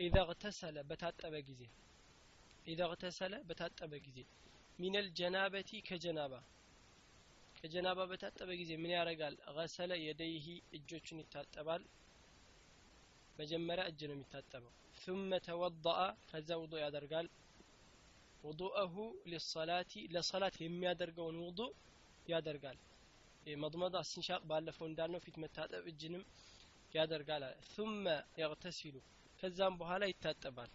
إذا 0.00 0.20
اغتسل 0.26 0.76
بتاتب 0.90 1.34
جزي 1.48 1.68
إذا 2.66 2.84
اغتسل 2.88 3.32
بتاتب 3.48 3.92
جزي 4.04 4.24
من 4.78 4.94
الجنابة 5.02 5.70
كجنابة 5.88 6.40
كجنابة 7.58 8.04
بتاتب 8.12 8.48
جزي 8.60 8.76
من 8.84 8.90
يارقال 8.96 9.34
غسل 9.56 9.90
يديه 10.08 10.46
እጆቹን 10.76 11.18
ይታጠባል 11.22 11.82
መጀመሪያ 13.38 13.84
እጅ 13.90 14.00
ነው 14.08 14.14
የሚታጠበው 14.16 14.72
ثم 15.02 15.30
توضأ 15.48 15.98
ከዛ 16.30 16.48
ውዱ 16.62 16.72
ያደርጋል 16.84 17.26
ውዱአሁ 18.44 18.94
ሊሰላቲ 19.32 19.92
ለሰላት 20.14 20.56
የሚያደርገውን 20.64 21.36
ውዱ 21.46 21.60
ያደርጋል 22.32 22.78
መضመዳ 23.55 23.95
እስቲንሻቅ 24.05 24.41
ባለፈው 24.49 24.85
እንዳልነው 24.89 25.21
ፊት 25.25 25.35
መታጠብ 25.43 25.83
እጅንም 25.91 26.23
ያደርጋል 26.93 27.43
አለ። 27.47 27.55
ثመ 27.73 28.05
يغتسሉ 28.41 28.95
ከዛም 29.39 29.73
በኋላ 29.81 30.03
ይታጠባል። 30.09 30.71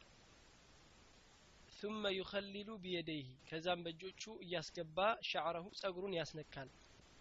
ثመ 1.78 2.04
ዩከሊሉ 2.12 2.68
بيديه 2.78 3.26
ከዛም 3.48 3.80
በእጆቹ 3.84 4.22
እያስገባ 4.44 4.98
ሸዕረሁ 5.30 5.66
ጸጉሩን 5.80 6.14
ያስነካል። 6.18 6.68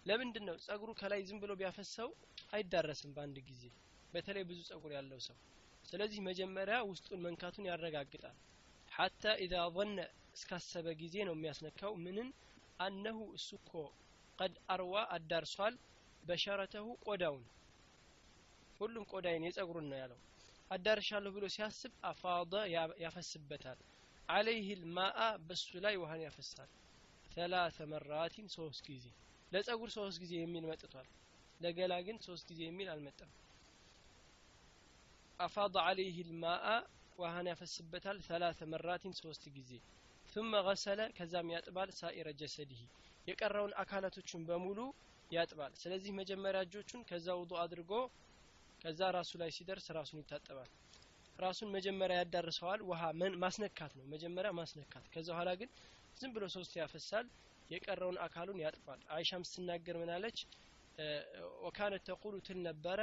ለምንድን 0.06 0.44
ነው 0.48 0.56
ጸጉሩ 0.66 0.90
ከላይ 1.00 1.20
ዝም 1.28 1.38
ብሎ 1.42 1.52
ቢያፈሰው? 1.60 2.08
አይዳረስም 2.52 3.10
በአንድ 3.16 3.36
ጊዜ 3.48 3.62
በተለይ 4.12 4.44
ብዙ 4.50 4.58
ጸጉር 4.70 4.92
ያለው 4.98 5.20
ሰው። 5.26 5.36
ስለዚህ 5.84 6.20
መጀመሪያ 6.28 6.76
ውስጡን 6.90 7.22
መንካቱን 7.26 7.68
ያረጋግጣል። 7.70 8.36
ሐታ 8.90 9.22
ኢዛ 9.44 9.54
ظነ 9.76 9.98
እስካሰበ 10.36 10.86
ጊዜ 11.02 11.14
ነው 11.28 11.34
የሚያስነካው። 11.36 11.92
ምንን? 12.06 12.28
አነሁ 12.80 13.18
እሱ 13.38 13.50
እኮ 13.60 13.72
ቀድ 14.39 14.53
አርዋ 14.73 14.95
አዳርሷል 15.15 15.75
በሸረተሁ 16.23 16.85
ቆዳውን 17.05 17.45
ሁሉም 18.79 19.05
ቆዳይን 19.11 19.45
የጸጉሩን 19.47 19.87
ነው 19.91 19.97
ያለው 20.01 20.19
አዳርሻለሁ 20.71 21.31
ብሎ 21.35 21.45
ሲያስብ 21.55 21.93
አፋደ 22.09 22.53
ያፈስበታል 23.03 23.79
አለይህ 24.29 24.67
ልማአ 24.81 25.19
በሱ 25.47 25.69
ላይ 25.85 25.95
ውሃን 26.01 26.21
ያፈሳል 26.27 26.69
ሰላተ 27.27 27.77
መራቲን 27.93 28.47
ሶስት 28.57 28.85
ጊዜ 28.89 29.05
ለጸጉር 29.51 29.89
ሶስት 29.97 30.17
ጊዜ 30.23 30.33
የሚል 30.41 30.65
መጥቷል 30.71 31.07
ለገላ 31.59 31.93
ግን 32.07 32.17
ሶስት 32.27 32.45
ጊዜ 32.51 32.61
የሚል 32.67 32.89
አልመጣም 32.93 33.31
አፋደ 35.39 35.75
አለይህ 35.89 36.17
ልማአ 36.29 36.67
ውሃን 37.17 37.47
ያፈስበታል 37.51 38.17
ሰላተ 38.29 38.59
መራቲን 38.73 39.15
ሶስት 39.23 39.45
ጊዜ 39.57 39.71
ثم 40.29 40.51
غسل 40.67 40.99
ከዛም 41.17 41.47
ያጥባል 41.53 41.89
ሳኢረ 41.99 42.27
ጀሰዲህ 42.39 42.81
የቀረውን 43.26 43.72
አካላቶችን 43.82 44.42
በሙሉ 44.48 44.78
ያጥባል። 45.30 45.72
ስለዚህ 45.82 46.12
መጀመሪያ 46.20 46.60
እጆቹን 46.66 47.02
ከዛ 47.08 47.26
ውዱ 47.40 47.52
አድርጎ 47.62 47.92
ከዛ 48.80 49.00
ራሱ 49.16 49.32
ላይ 49.42 49.50
ሲደርስ 49.56 49.86
ራሱን 49.98 50.18
ይታጠባል። 50.22 50.70
ራሱን 51.36 51.68
መጀመሪያ 51.76 52.16
ያዳርሰዋል። 52.20 52.80
ውሃ 52.90 53.02
ማስነካት 53.44 53.92
ነው። 53.98 54.04
መጀመሪያ 54.12 54.50
ማስነካት 54.58 55.04
ከዛ 55.14 55.28
በኋላ 55.32 55.52
ግን 55.60 55.70
ዝም 56.16 56.32
ብሎ 56.34 56.44
ሶስት 56.56 56.72
ያፈሳል። 56.80 57.26
የቀረውን 57.70 58.18
አካሉን 58.24 58.58
ያጥባል። 58.64 59.00
አይሻም 59.16 59.44
ስትናገር 59.48 59.96
ምናለች 60.02 60.38
ወካነት 61.64 62.02
ተቁሉ 62.08 62.34
ትል 62.46 62.58
ነበረ 62.66 63.00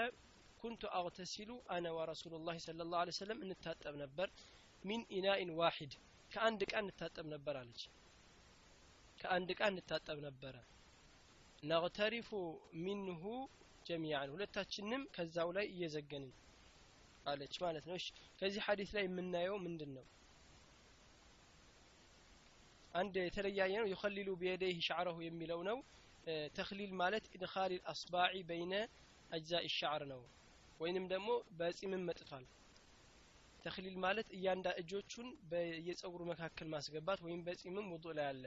ኩንቱ 0.60 0.84
አግተሲሉ 0.98 1.51
አነ 1.75 1.86
ወረሱሉ 1.98 2.34
ላ 2.44 2.54
ስለ 2.66 2.82
ላሁ 2.92 3.13
ሰለም 3.18 3.40
እንታጠብ 3.46 3.96
ነበር። 4.04 4.28
ሚን 4.84 5.01
ኢናኢን 5.18 5.51
ዋሂድ 5.60 5.94
ከአንድ 6.32 6.62
እቃ 6.66 6.74
እንታጠብ 6.84 7.25
ነበር 7.34 7.56
አለች 7.62 7.82
ከአንድ 9.22 9.50
እቃ 9.54 9.62
እንታጠብ 9.72 10.20
ነበረ። 10.25 10.56
ነግተሪፉ 11.63 12.30
ሚንሁ 12.84 13.24
ጀሚያን 13.86 14.32
ሁለታችንም 14.34 15.04
ከዛው 15.16 15.50
ላይ 15.58 15.66
እየዘገንን 15.74 16.32
አለች 17.25 17.56
ማለት 17.63 17.86
ነው። 17.90 17.98
ከዚህ 18.40 18.62
ሀዲስ 18.68 18.92
ላይ 18.96 19.04
የምናየው 19.08 19.58
ምንድን 19.66 19.92
ነው 19.98 20.06
አንድ 22.94 23.16
የተለያየ 23.22 23.74
ነው። 23.75 23.88
ዩኸሊሉ 23.92 24.30
ቢየደይህ 24.40 24.80
ሻዕረሁ 24.88 25.18
የሚለው 25.25 25.60
ነው። 25.70 25.78
ተክሊል 26.56 26.92
ማለት 27.01 27.25
ኢድኻል 27.36 27.74
አስባዒ 27.92 28.34
በይነ 28.50 28.74
አጅዛኢ 29.32 29.68
ሻዕር 29.75 30.04
ነው። 30.12 30.22
ወይንም 30.80 31.06
ደግሞ 31.13 31.30
በጺምም 31.60 32.04
መጥቷል። 32.10 32.46
ተክሊል 33.63 33.96
ማለት 34.04 34.28
እያንዳ 34.38 34.68
እጆቹን 34.82 35.28
በየጸጉሩ 35.50 36.22
መካከል 36.32 36.68
ማስገባት 36.74 37.20
ወይም 37.25 37.42
በጺምም 37.48 37.88
ውጡ 37.94 38.06
ላይ 38.18 38.28
አለ 38.32 38.44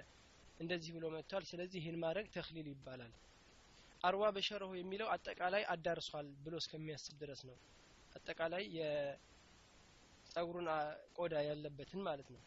እንደዚህ 0.61 0.90
ብሎ 0.96 1.04
መጥቷል። 1.14 1.44
ስለዚህ 1.49 1.78
ይህን 1.80 1.96
ማድረግ 2.02 2.26
ተክሊል 2.34 2.68
ይባላል። 2.73 3.12
አርዋ 4.00 4.25
በሸረሁ 4.37 4.70
የሚለው 4.76 5.08
አጠቃላይ 5.14 5.62
አዳርሷል 5.73 6.26
ብሎ 6.44 6.54
እስከሚያስብ 6.62 7.14
ድረስ 7.23 7.40
ነው። 7.49 7.56
አጠቃላይ 8.12 8.64
የጸጉሩን 8.78 10.68
ቆዳ 11.18 11.34
ያለበትን 11.49 12.02
ማለት 12.08 12.28
ነው። 12.34 12.42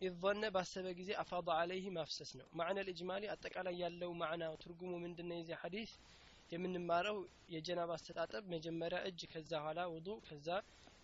ኢዘነ 0.00 0.44
ባሰበ 0.54 0.86
ጊዜ 0.98 1.10
አፋض 1.20 1.48
አለይህ 1.54 1.86
ማፍሰስ 1.96 2.30
ነው። 2.40 2.46
ማዕነ 2.58 2.78
ልእጅማሊ 2.86 3.24
አጠቃላይ 3.34 3.74
ያለው 3.82 4.10
ማዕና 4.20 4.44
ትርጉሙ 4.62 4.92
ምንድነው? 5.04 5.36
የዚህ 5.40 5.56
ሐዲስ 5.62 5.92
የምንማረው 6.52 7.16
የጀናባ 7.54 7.90
አስተጣጠብ 7.96 8.44
መጀመሪያ 8.54 8.98
እጅ 9.08 9.20
ከዛ 9.32 9.52
ኋላ 9.64 9.80
ውዱ 9.94 10.08
ከዛ 10.26 10.48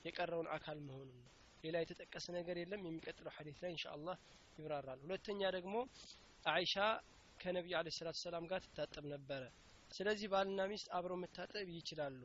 የቀረውን 0.05 0.49
አካል 0.57 0.79
መሆኑን 0.87 1.17
ነው። 1.17 1.29
ሌላ 1.65 1.77
የተጠቀሰ 1.83 2.27
ነገር 2.37 2.57
የለም። 2.61 2.83
የሚቀጥለው 2.87 3.33
ሐዲስ 3.37 3.59
ላይ 3.63 3.71
ኢንሻአላህ 3.75 4.17
ይብራራል። 4.59 5.01
ሁለተኛ 5.07 5.41
ደግሞ 5.57 5.75
አይሻ 6.45 6.75
ከነቢዩ 7.41 7.75
አለ 7.79 7.89
ሰላቱ 7.97 8.17
ሰላም 8.23 8.45
ጋር 8.51 8.61
ትታጠብ 8.65 9.05
ነበረ። 9.13 9.43
ስለዚህ 9.91 10.29
ባልና 10.33 10.61
ሚስት 10.71 10.89
አብረው 10.97 11.19
መታጠብ 11.23 11.67
ይችላሉ። 11.77 12.21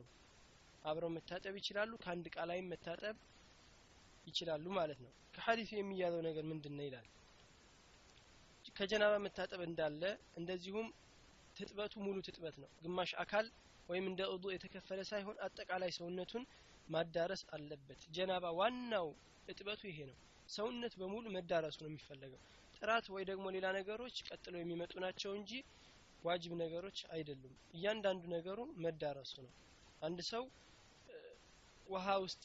አብረው 0.84 1.10
መታጠብ 1.16 1.54
ይችላሉ 1.60 1.92
ከአንድ 2.02 2.26
እቃ 2.30 2.46
ላይም 2.50 2.66
መታጠብ 2.72 3.16
ይችላሉ 4.26 4.64
ማለት 4.78 4.98
ነው። 5.04 5.12
ከሐዲሱ 5.34 5.70
የሚያዘው 5.76 6.22
ነገር 6.28 6.44
ምንድን 6.50 6.74
ነው 6.78 6.84
ይላል? 6.88 7.06
ከጀናባ 8.76 9.14
መታጠብ 9.24 9.60
እንዳለ 9.66 10.02
እንደዚሁም 10.38 10.88
ትጥበቱ 11.56 11.94
ሙሉ 12.04 12.16
ትጥበት 12.26 12.56
ነው። 12.62 12.68
ግማሽ 12.82 13.12
አካል 13.22 13.46
ወይም 13.88 14.06
እንደ 14.10 14.22
እዱ 14.34 14.44
የተከፈለ 14.52 15.00
ሳይሆን 15.10 15.36
አጠቃላይ 15.46 15.90
ሰውነቱን 15.98 16.44
ማዳረስ 16.88 17.42
አለበት። 17.54 18.00
ጀናባ 18.16 18.46
ዋናው 18.58 19.08
እጥበቱ 19.48 19.80
ይሄ 19.90 19.98
ነው። 20.10 20.16
ሰውነት 20.48 20.94
በሙሉ 21.00 21.24
መዳረሱ 21.36 21.78
ነው 21.84 21.90
የሚፈለገው 21.90 22.40
ጥራት 22.82 23.06
ወይ 23.14 23.24
ደግሞ 23.30 23.46
ሌላ 23.56 23.66
ነገሮች 23.76 24.16
ቀጥለው 24.28 24.60
የሚመጡ 24.60 24.92
ናቸው 25.04 25.32
እንጂ 25.38 25.52
ዋጅብ 26.22 26.52
ነገሮች 26.62 26.98
አይደሉም። 27.14 27.54
እያንዳንዱ 27.74 28.22
ነገሩ 28.34 28.58
መዳረሱ 28.84 29.34
ነው። 29.46 29.52
አንድ 30.02 30.20
ሰው 30.30 30.44
ውሃ 31.86 32.06
ውስጥ 32.24 32.42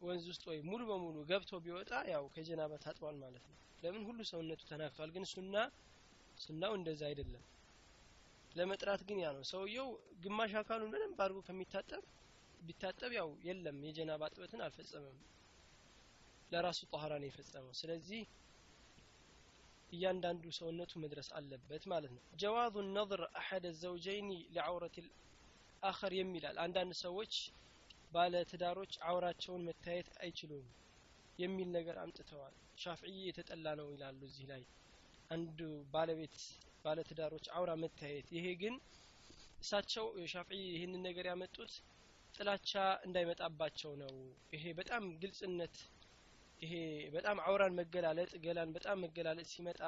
ወንዝ 0.00 0.24
ውስጥ 0.30 0.44
ወይ 0.50 0.58
ሙሉ 0.68 0.82
በሙሉ 0.88 1.16
ገብቶ 1.28 1.60
ቢወጣ 1.64 1.92
ያው 2.12 2.24
ከጀናባ 2.34 2.72
ታጥቧል 2.84 3.16
ማለት 3.22 3.44
ነው። 3.48 3.56
ለምን? 3.82 4.02
ሁሉ 4.08 4.20
ሰውነቱ 4.30 4.62
ተናክቷል። 4.70 5.10
ግን 5.14 5.24
ሱና 5.32 5.54
ሱናው 6.38 6.72
እንደዛ 6.78 7.02
አይደለም። 7.08 7.42
ለመጥራት 8.54 9.02
ግን 9.08 9.18
ያ 9.20 9.28
ነው። 9.36 9.44
ሰውየው 9.50 9.88
ግማሽ 10.22 10.52
አካሉን 10.60 10.90
በደንብ 10.94 11.20
አድርጎ 11.24 11.38
ከሚታጠብ 11.48 12.02
ቢታጠብ 12.60 13.12
ያው 13.18 13.28
የለም። 13.46 13.78
የጀናባ 13.86 14.22
ጥበትን 14.34 14.60
አልፈጸመም። 14.66 15.18
ለራሱ 16.52 16.80
ጣህራ 16.92 17.12
ነው 17.22 17.28
የፈጸመው። 17.28 17.72
ስለዚህ 17.80 18.22
እያንዳንዱ 19.92 20.44
ሰውነቱ 20.58 20.92
መድረስ 21.02 21.28
አለበት 21.38 21.84
ማለት 21.92 22.12
ነው። 22.14 22.22
ጀዋዙ 22.42 22.74
ነظር 22.90 23.22
አሐደ 23.40 23.66
ዘውጀይኒ 23.80 24.30
ለዐውረት 24.56 24.96
አኸር 25.82 26.12
የሚላል። 26.18 26.56
አንዳንድ 26.64 26.92
ሰዎች 27.02 27.34
ባለ 28.12 28.34
ትዳሮች 28.50 28.94
አውራቸውን 29.08 29.62
መታየት 29.68 30.10
አይችሉም 30.24 30.66
የሚል 31.38 31.68
ነገር 31.76 31.96
አምጥተዋል። 32.02 32.54
ሻፍዕይ 32.78 33.18
የተጠላ 33.26 33.66
ነው 33.80 33.88
ይላሉ 33.94 34.20
እዚህ 34.28 34.46
ላይ። 34.52 34.62
አንዱ 35.30 35.58
ባለቤት 35.92 36.36
ባለ 36.84 36.98
ትዳሮች 37.08 37.46
አውራ 37.56 37.72
መታየት። 37.82 38.26
ይሄ 38.36 38.46
ግን 38.62 38.74
እሳቸው 39.58 40.04
ሻፍዕይ 40.32 40.62
ይህንን 40.72 41.02
ነገር 41.08 41.26
ያመጡት 41.30 41.72
ጥላቻ 42.34 42.70
እንዳይመጣባቸው 43.06 43.92
ነው። 44.02 44.14
ይሄ 44.54 44.64
በጣም 44.78 45.04
ግልጽነት 45.22 45.76
ይሄ 46.62 46.72
በጣም 47.14 47.36
አውራን 47.44 47.76
መገላለጥ 47.78 48.32
ገላን 48.44 48.70
በጣም 48.74 49.00
መገላለጥ 49.04 49.46
ሲመጣ 49.52 49.80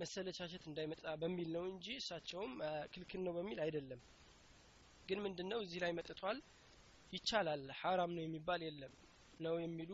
መሰለቻቸት 0.00 0.62
እንዳይመጣ 0.68 1.04
በሚል 1.22 1.48
ነው 1.56 1.64
እንጂ 1.70 1.86
እሳቸውም 1.98 2.52
ክልክል 2.92 3.20
ነው 3.26 3.32
በሚል 3.36 3.58
አይደለም። 3.64 4.00
ግን 5.08 5.18
ምንድነው? 5.24 5.58
እዚህ 5.64 5.78
ላይ 5.84 5.92
መጥቷል። 5.98 6.38
ይቻላል 7.12 7.62
ሐራም 7.80 8.12
ነው 8.16 8.22
የሚባል 8.24 8.60
የለም 8.66 8.92
ነው 9.40 9.54
የሚሉ 9.62 9.92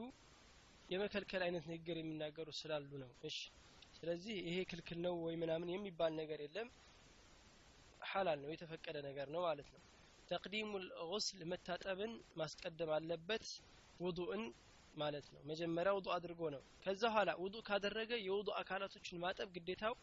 የመከልከል 0.89 1.43
አይነት 1.47 1.65
ንግግር 1.71 1.97
የሚናገሩ 1.99 2.49
ስላሉ 2.59 2.91
ነው። 3.03 3.11
እሺ 3.25 3.39
ስለዚህ 3.97 4.37
ይሄ 4.49 4.57
ክልክል 4.71 4.99
ነው 5.07 5.15
ወይ 5.25 5.35
ምናምን 5.43 5.73
የሚባል 5.73 6.13
ነገር 6.21 6.41
የለም። 6.45 6.69
ሐላል 8.01 8.39
ነው 8.43 8.51
የተፈቀደ 8.53 8.97
ነገር 9.09 9.29
ነው 9.35 9.43
ማለት 9.47 9.69
ነው። 9.75 9.83
ተቅዲሙ 10.31 10.71
ልغስል 10.85 11.41
መታጠብን 11.51 12.13
ማስቀደም 12.37 12.91
አለበት 12.97 13.45
ውዱእን 14.01 14.45
ማለት 14.96 15.28
ነው 15.34 15.42
መጀመሪያ 15.50 15.92
ውዱ 15.98 16.08
አድርጎ 16.16 16.42
ነው 16.56 16.64
ከዛ 16.86 17.04
ኋላ 17.16 17.32
ውዱ 17.44 17.56
ካደረገ 17.68 18.12
የውዱ 18.28 18.50
አካላቶችን 18.62 19.22
ማጠብ 19.24 19.50
ግዴታው 19.58 19.96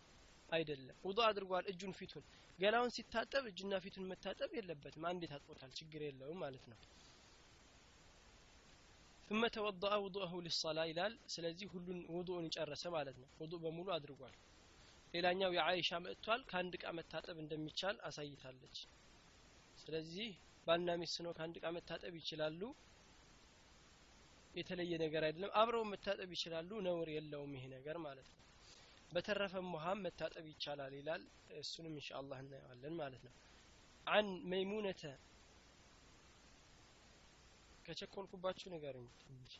አይደለም 0.52 0.96
ውዱ 1.08 1.18
አድርጓል 1.28 1.64
እጁን 1.72 1.92
ፊቱን 1.98 2.24
ገላውን 2.58 2.94
ሲታጠብ 2.96 3.44
እጅና 3.50 3.74
ፊቱን 3.84 4.06
መታጠብ 4.12 4.52
የለበትም 4.58 5.04
አንዴ 5.10 5.24
ታጥቦታል 5.32 5.72
ችግር 5.80 6.02
የለውም 6.06 6.40
ማለት 6.44 6.64
ነው 6.72 6.78
ثم 9.30 9.42
توضأ 9.48 9.92
وضوءه 10.04 10.32
للصلاة 10.44 10.86
ይላል 10.90 11.12
ስለዚህ 11.34 11.66
ሁሉን 11.72 11.98
ውዱእን 12.14 12.46
ጨረሰ 12.56 12.84
ማለት 12.94 13.16
ነው 13.22 13.28
ውዱእ 13.40 13.60
በሙሉ 13.64 13.88
አድርጓል 13.96 14.36
ሌላኛው 15.14 15.50
የአይሻ 15.56 15.90
መጥቷል 16.06 16.40
ከአንድ 16.50 16.72
እቃ 16.78 16.84
መታጠብ 16.98 17.36
እንደሚቻል 17.42 17.96
አሳይታለች 18.08 18.76
ስለዚህ 19.78 20.30
ባልና 20.66 20.96
ሚስት 21.02 21.18
ነው 21.26 21.32
ከአንድ 21.38 21.56
እቃ 21.60 21.66
መታጠብ 21.76 22.14
ይችላሉ 22.20 22.60
የተለየ 24.53 24.93
ነገር 25.03 25.23
አይደለም። 25.27 25.51
አብረው 25.59 25.83
መታጠብ 25.91 26.29
ይችላሉ። 26.35 26.69
ነውር 26.85 27.09
የለውም 27.13 27.53
ይሄ 27.57 27.65
ነገር 27.73 27.97
ማለት 28.05 28.27
ነው። 28.31 28.39
በተረፈም 29.11 29.67
ውሃም 29.75 29.99
መታጠብ 30.05 30.45
ይቻላል 30.51 30.93
ይላል። 30.99 31.23
እሱንም 31.59 31.93
ኢንሻአላህ 31.95 32.37
እናየዋለን 32.43 32.95
ማለት 33.01 33.21
ነው። 33.27 33.33
አን 34.07 34.27
መይሙነተ 34.51 35.03
ከቸኮልኩባችሁ 37.85 38.67
ንገሩኝ 38.73 39.07
ትንሽ። 39.21 39.53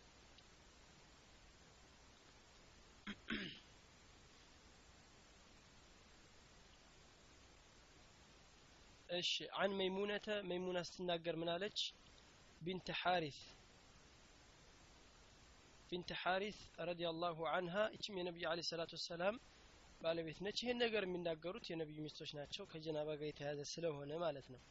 እሺ። 9.09 9.31
عن 9.57 9.71
ميمونة 9.79 10.27
መይሙና 10.49 10.79
ስትናገር 10.87 11.35
ምናለች 11.41 11.79
بنت 12.61 12.87
الحارث 13.01 13.39
بنت 15.93 16.11
الحارث 16.19 16.59
رضي 16.87 17.13
الله 17.13 17.39
عنها 17.51 17.73
እችም 17.95 18.15
የነቢዩ 18.19 18.45
عليه 18.51 18.59
الصلاة 18.67 18.91
والسلام 18.97 19.35
ባለቤት 20.01 20.37
ነች። 20.45 20.57
ይህን 20.63 20.77
ነገር 20.83 21.03
የሚናገሩት 21.05 21.65
የነቢዩ 21.69 21.97
ሚስቶች 22.05 22.31
ናቸው። 22.37 22.63
ከጀናባ 22.71 23.09
ጋር 23.19 23.27
የተያዘ 23.29 23.59
ስለሆነ 23.71 24.11
ማለት 24.23 24.47
ነው። 24.53 24.61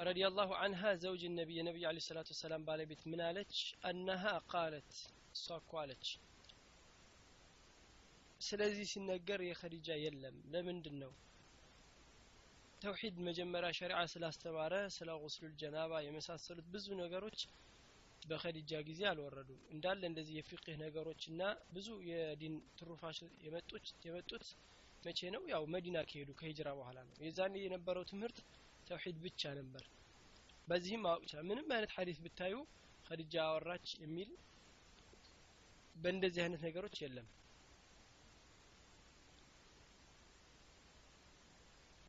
رضي 0.00 0.25
الله 0.25 0.50
عنها 0.60 0.82
زوج 1.02 1.24
النبي 1.32 1.58
የነቢዩ 1.60 1.86
عليه 1.90 1.98
الصلاة 2.06 2.28
والسلام 2.34 2.66
ባለቤት 2.68 3.02
ምን 3.10 3.22
አለች? 3.28 3.54
أنها 3.84 4.24
قالت 4.52 4.92
እሷ 5.34 5.56
እኮ 5.62 5.72
አለች። 5.82 6.06
ስለዚህ 8.40 8.86
ሲነገር 8.92 9.42
የኸዲጃ 9.44 9.98
የለም። 10.04 10.38
ለምንድን 10.54 10.96
ነው 11.02 11.12
ተውሂድ 12.82 13.18
መጀመሪያ 13.26 13.72
ሸሪዓ 13.78 13.98
ስላስተማረ 14.12 14.74
ስለ 14.94 15.10
ጉስሉል 15.22 15.52
ጀናባ 15.60 16.02
የመሳሰሉት 16.02 16.66
ብዙ 16.72 16.86
ነገሮች 17.02 17.40
በኸዲጃ 18.22 18.80
ጊዜ 18.88 19.00
አልወረዱም። 19.10 19.60
እንዳለ 19.74 20.02
እንደዚህ 20.10 20.34
የፊቅህ 20.38 20.76
ነገሮች 20.82 21.22
እና 21.32 21.40
ብዙ 21.74 21.88
የዲን 22.08 22.54
ትሩፋሽ 22.78 23.18
የመጡት 24.04 24.44
መቼ 25.02 25.20
ነው? 25.34 25.42
ያው 25.52 25.62
መዲና 25.74 25.98
ከሄዱ 26.08 26.30
ከሂጅራ 26.38 26.68
በኋላ 26.78 26.98
ነው። 27.08 27.14
የዛኔ 27.26 27.54
የነበረው 27.64 28.04
ትምህርት 28.10 28.38
ተውሂድ 28.86 29.16
ብቻ 29.24 29.52
ነበር። 29.58 29.84
በዚህም 30.68 31.02
ማወቅ 31.06 31.22
ይችላል 31.26 31.46
ምንም 31.50 31.68
አይነት 31.76 31.92
ሀዲስ 31.96 32.18
ብታዩ 32.24 32.54
ኸዲጃ 33.04 33.34
አወራች 33.46 33.86
የሚል 34.02 34.30
በእንደዚህ 35.94 36.42
አይነት 36.44 36.60
ነገሮች 36.68 36.96
የለም 37.02 37.26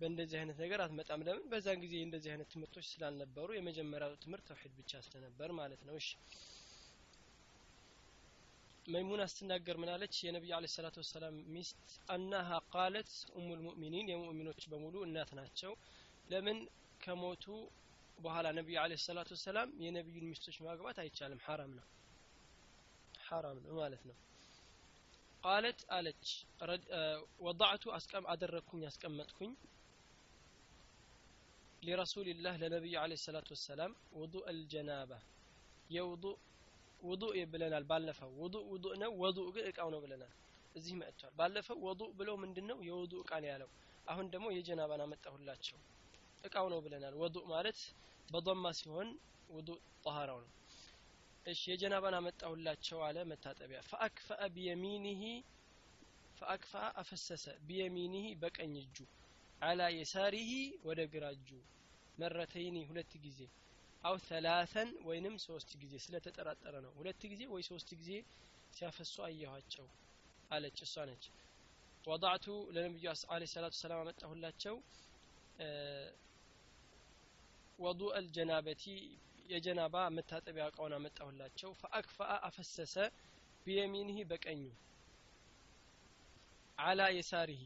በእንደዚህ 0.03 0.37
አይነት 0.39 0.57
ነገር 0.61 0.79
አትመጣም። 0.83 1.21
ለምን? 1.25 1.43
በዛን 1.51 1.77
ጊዜ 1.83 1.93
እንደዚህ 2.05 2.31
አይነት 2.33 2.47
ትምህርቶች 2.53 2.85
ስላልነበሩ 2.89 3.47
የመጀመሪያው 3.55 4.15
ትምህርት 4.23 4.45
ተውሂድ 4.49 4.73
ብቻ 4.79 5.01
ስለነበር 5.05 5.51
ማለት 5.59 5.81
ነው። 5.87 5.95
እሺ። 6.01 6.09
መይሙና 8.85 9.23
ስትናገር 9.31 9.75
ምናለች 9.81 10.15
የነቢዩ 10.23 10.53
አለ 10.55 10.65
ሰላቱ 10.73 10.95
ወሰላም 11.01 11.35
ሚስት 11.53 11.83
አናሃ 12.09 12.49
ቃለት 12.73 13.11
ኡሙ 13.35 13.47
ልሙእሚኒን 13.59 14.09
የሙእሚኖች 14.11 14.61
በሙሉ 14.71 14.95
እናት 15.07 15.31
ናቸው። 15.39 15.73
ለምን? 16.29 16.57
ከሞቱ 17.01 17.45
በኋላ 18.17 18.47
ነቢዩ 18.57 18.75
አለ 18.81 18.93
ሰላቱ 19.05 19.29
ወሰላም 19.37 19.69
የነቢዩን 19.83 20.27
ሚስቶች 20.29 20.57
ማግባት 20.65 20.97
አይቻልም። 21.03 21.41
ሐራም 21.45 21.71
ነው። 21.79 21.85
ሐራም 23.25 23.57
ነው 23.63 23.73
ማለት 23.79 24.03
ነው። 24.09 24.17
ቃለት 25.43 25.79
አለች። 25.95 26.27
አስቀም 27.97 28.25
አደረግኩኝ 28.33 28.83
አስቀመጥኩኝ 28.89 29.51
ሊረሱልላህ 31.83 32.53
ለነቢዩ 32.61 32.95
አለ 32.99 33.13
ሰላቱ 33.23 33.49
ወሰላም 33.55 33.91
ውዱእ 34.17 34.43
አልጀናባ 34.49 35.11
የውዱእ 35.89 36.35
ውዱእ 37.01 37.39
ብለናል 37.51 37.85
ባለፈው። 37.89 38.29
ውዱእ 38.41 38.63
ውዱእ 38.71 38.93
ነው። 39.01 39.11
ወዱእ 39.21 39.47
ግን 39.55 39.65
እቃው 39.71 39.89
ነው 39.93 40.01
እዚህ 40.75 40.93
መጥቷል። 40.99 41.33
ባለፈው 41.39 41.77
ወዱእ 41.87 42.11
ብለው 42.19 42.35
ምንድነው? 42.43 42.77
የውዱእ 42.87 43.21
እቃ 43.23 43.31
ነው 43.43 43.49
ያለው። 43.51 43.69
አሁን 44.07 44.25
ደግሞ 44.33 44.45
የጀናባን 44.55 45.01
አመጣሁላቸው። 45.05 45.77
እቃው 46.43 46.67
ነው 46.73 46.79
ብለናል። 46.85 47.13
ወዱእ 47.21 47.45
ማለት 47.51 47.79
በضማ 48.29 48.65
ሲሆን 48.79 49.09
ውዱእ 49.49 49.79
ጠሃራው 50.05 50.39
ነው። 50.45 50.51
እሺ 51.45 51.61
የጀናባን 51.71 52.15
አመጣሁላቸው 52.19 52.99
አለ 53.07 53.17
መታጠቢያ። 53.31 53.79
ፈአክፈአ 53.89 54.41
ቢየሚኒሂ 54.55 55.21
ፈአክፈአ 56.37 56.85
አፈሰሰ። 57.01 57.45
ቢየሚኒሂ 57.67 58.25
በቀኝ 58.41 58.73
እጁ 58.83 58.97
አላ 59.63 59.81
የሳሪሂ 59.95 60.51
ወደ 60.85 61.01
ግራ 61.11 61.25
እጁ 61.35 61.49
መረተይኒ 62.17 62.77
ሁለት 62.89 63.11
ጊዜ 63.25 63.39
አው 64.03 64.15
ተላተን 64.25 64.89
ወይንም 65.07 65.35
ሶስት 65.45 65.69
ጊዜ 65.81 65.93
ስለተጠራጠረ 66.05 66.75
ነው። 66.85 66.91
ሁለት 66.97 67.21
ጊዜ 67.31 67.41
ወይ 67.53 67.63
ሶስት 67.69 67.89
ጊዜ 67.99 68.11
ሲያፈሱ 68.73 69.13
አየኋቸው 69.27 69.85
አለች። 70.51 70.79
እሷ 70.85 71.05
ነች። 71.09 71.25
ወضعቱ 72.03 72.45
ለነቢዩ 72.75 73.05
አለ 73.33 73.43
ሰላቱ 73.53 73.75
ሰላም 73.81 74.01
አመጣሁላቸው። 74.03 74.75
ወዱ 77.79 78.01
አልጀናበቲ 78.17 78.83
የጀናባ 79.49 79.95
መታጠቢያ 80.17 80.65
እቃውን 80.71 80.93
አመጣሁላቸው። 80.97 81.71
ፈአክፈአ 81.79 82.31
አፈሰሰ 82.47 82.95
ቢየሚንህ 83.65 84.19
በቀኙ 84.29 84.63
አላ 86.77 87.01
የሳሪሂ 87.17 87.61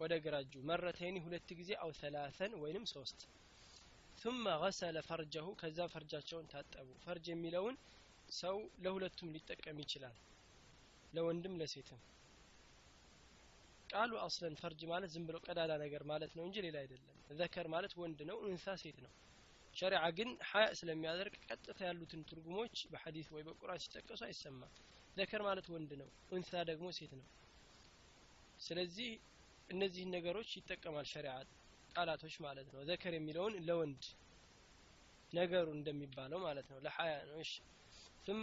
ወደ 0.00 0.12
ግራ 0.24 0.34
እጁ 0.44 0.54
መረተይኒ 0.70 1.16
ሁለት 1.26 1.48
ጊዜ 1.60 1.70
አው 1.84 1.90
ሰላተን 2.00 2.52
ወይንም 2.62 2.86
ሶስት 2.94 3.18
ثم 4.18 4.44
غسل 4.62 4.96
فرجه 5.02 5.46
ከዛ 5.60 5.78
ፈርጃቸውን 5.94 6.46
ታጠቡ 6.52 6.88
ፈርጅ 7.04 7.26
የሚለውን 7.30 7.76
ሰው 8.32 8.56
ለሁለቱም 8.84 9.32
ሊጠቀም 9.34 9.78
ይችላል 9.84 10.16
ለወንድም 11.12 11.54
ለሴትም 11.60 12.00
ቃሉ 13.88 14.12
አስለን 14.26 14.54
ፈርጅ 14.60 14.80
ማለት 14.92 15.10
ዝም 15.14 15.24
ብሎ 15.28 15.36
ቀዳዳ 15.46 15.72
ነገር 15.84 16.02
ማለት 16.12 16.32
ነው 16.38 16.44
እንጂ 16.48 16.56
ሌላ 16.66 16.76
አይደለም 16.82 17.16
ዘከር 17.40 17.66
ማለት 17.74 17.92
ወንድ 18.02 18.20
ነው 18.30 18.38
እንሳ 18.50 18.74
ሴት 18.82 18.98
ነው 19.04 19.12
ሸሪዓ 19.76 20.04
ግን 20.18 20.30
ሀያ 20.50 20.66
ስለሚያደርግ 20.80 21.34
ቀጥታ 21.46 21.78
ያሉትን 21.88 22.22
ትርጉሞች 22.30 22.74
በሐዲስ 22.92 23.28
ወይ 23.34 23.42
በቁርአን 23.48 23.82
ሲጠቀሱ 23.84 24.20
አይሰማም 24.28 24.72
ዘከር 25.16 25.42
ማለት 25.48 25.66
ወንድ 25.74 25.92
ነው 26.02 26.08
እንሳ 26.38 26.62
ደግሞ 26.70 26.88
ሴት 26.98 27.12
ነው 27.20 27.26
ስለዚህ 28.60 29.10
እነዚህን 29.68 30.10
ነገሮች 30.16 30.50
ይጠቀማል 30.58 31.06
ሸሪዓ 31.12 31.34
ቃላቶች 31.94 32.34
ማለት 32.46 32.68
ነው 32.74 32.80
ዘከር 32.88 33.14
የሚለውን 33.16 33.54
ለወንድ 33.68 34.02
ነገሩ 35.32 35.66
እንደሚባለው 35.78 36.40
ማለት 36.46 36.66
ነው 36.72 36.80
ለሀያ 36.86 37.14
ነው 37.30 37.38
እሺ 37.44 37.52
ثم 38.26 38.42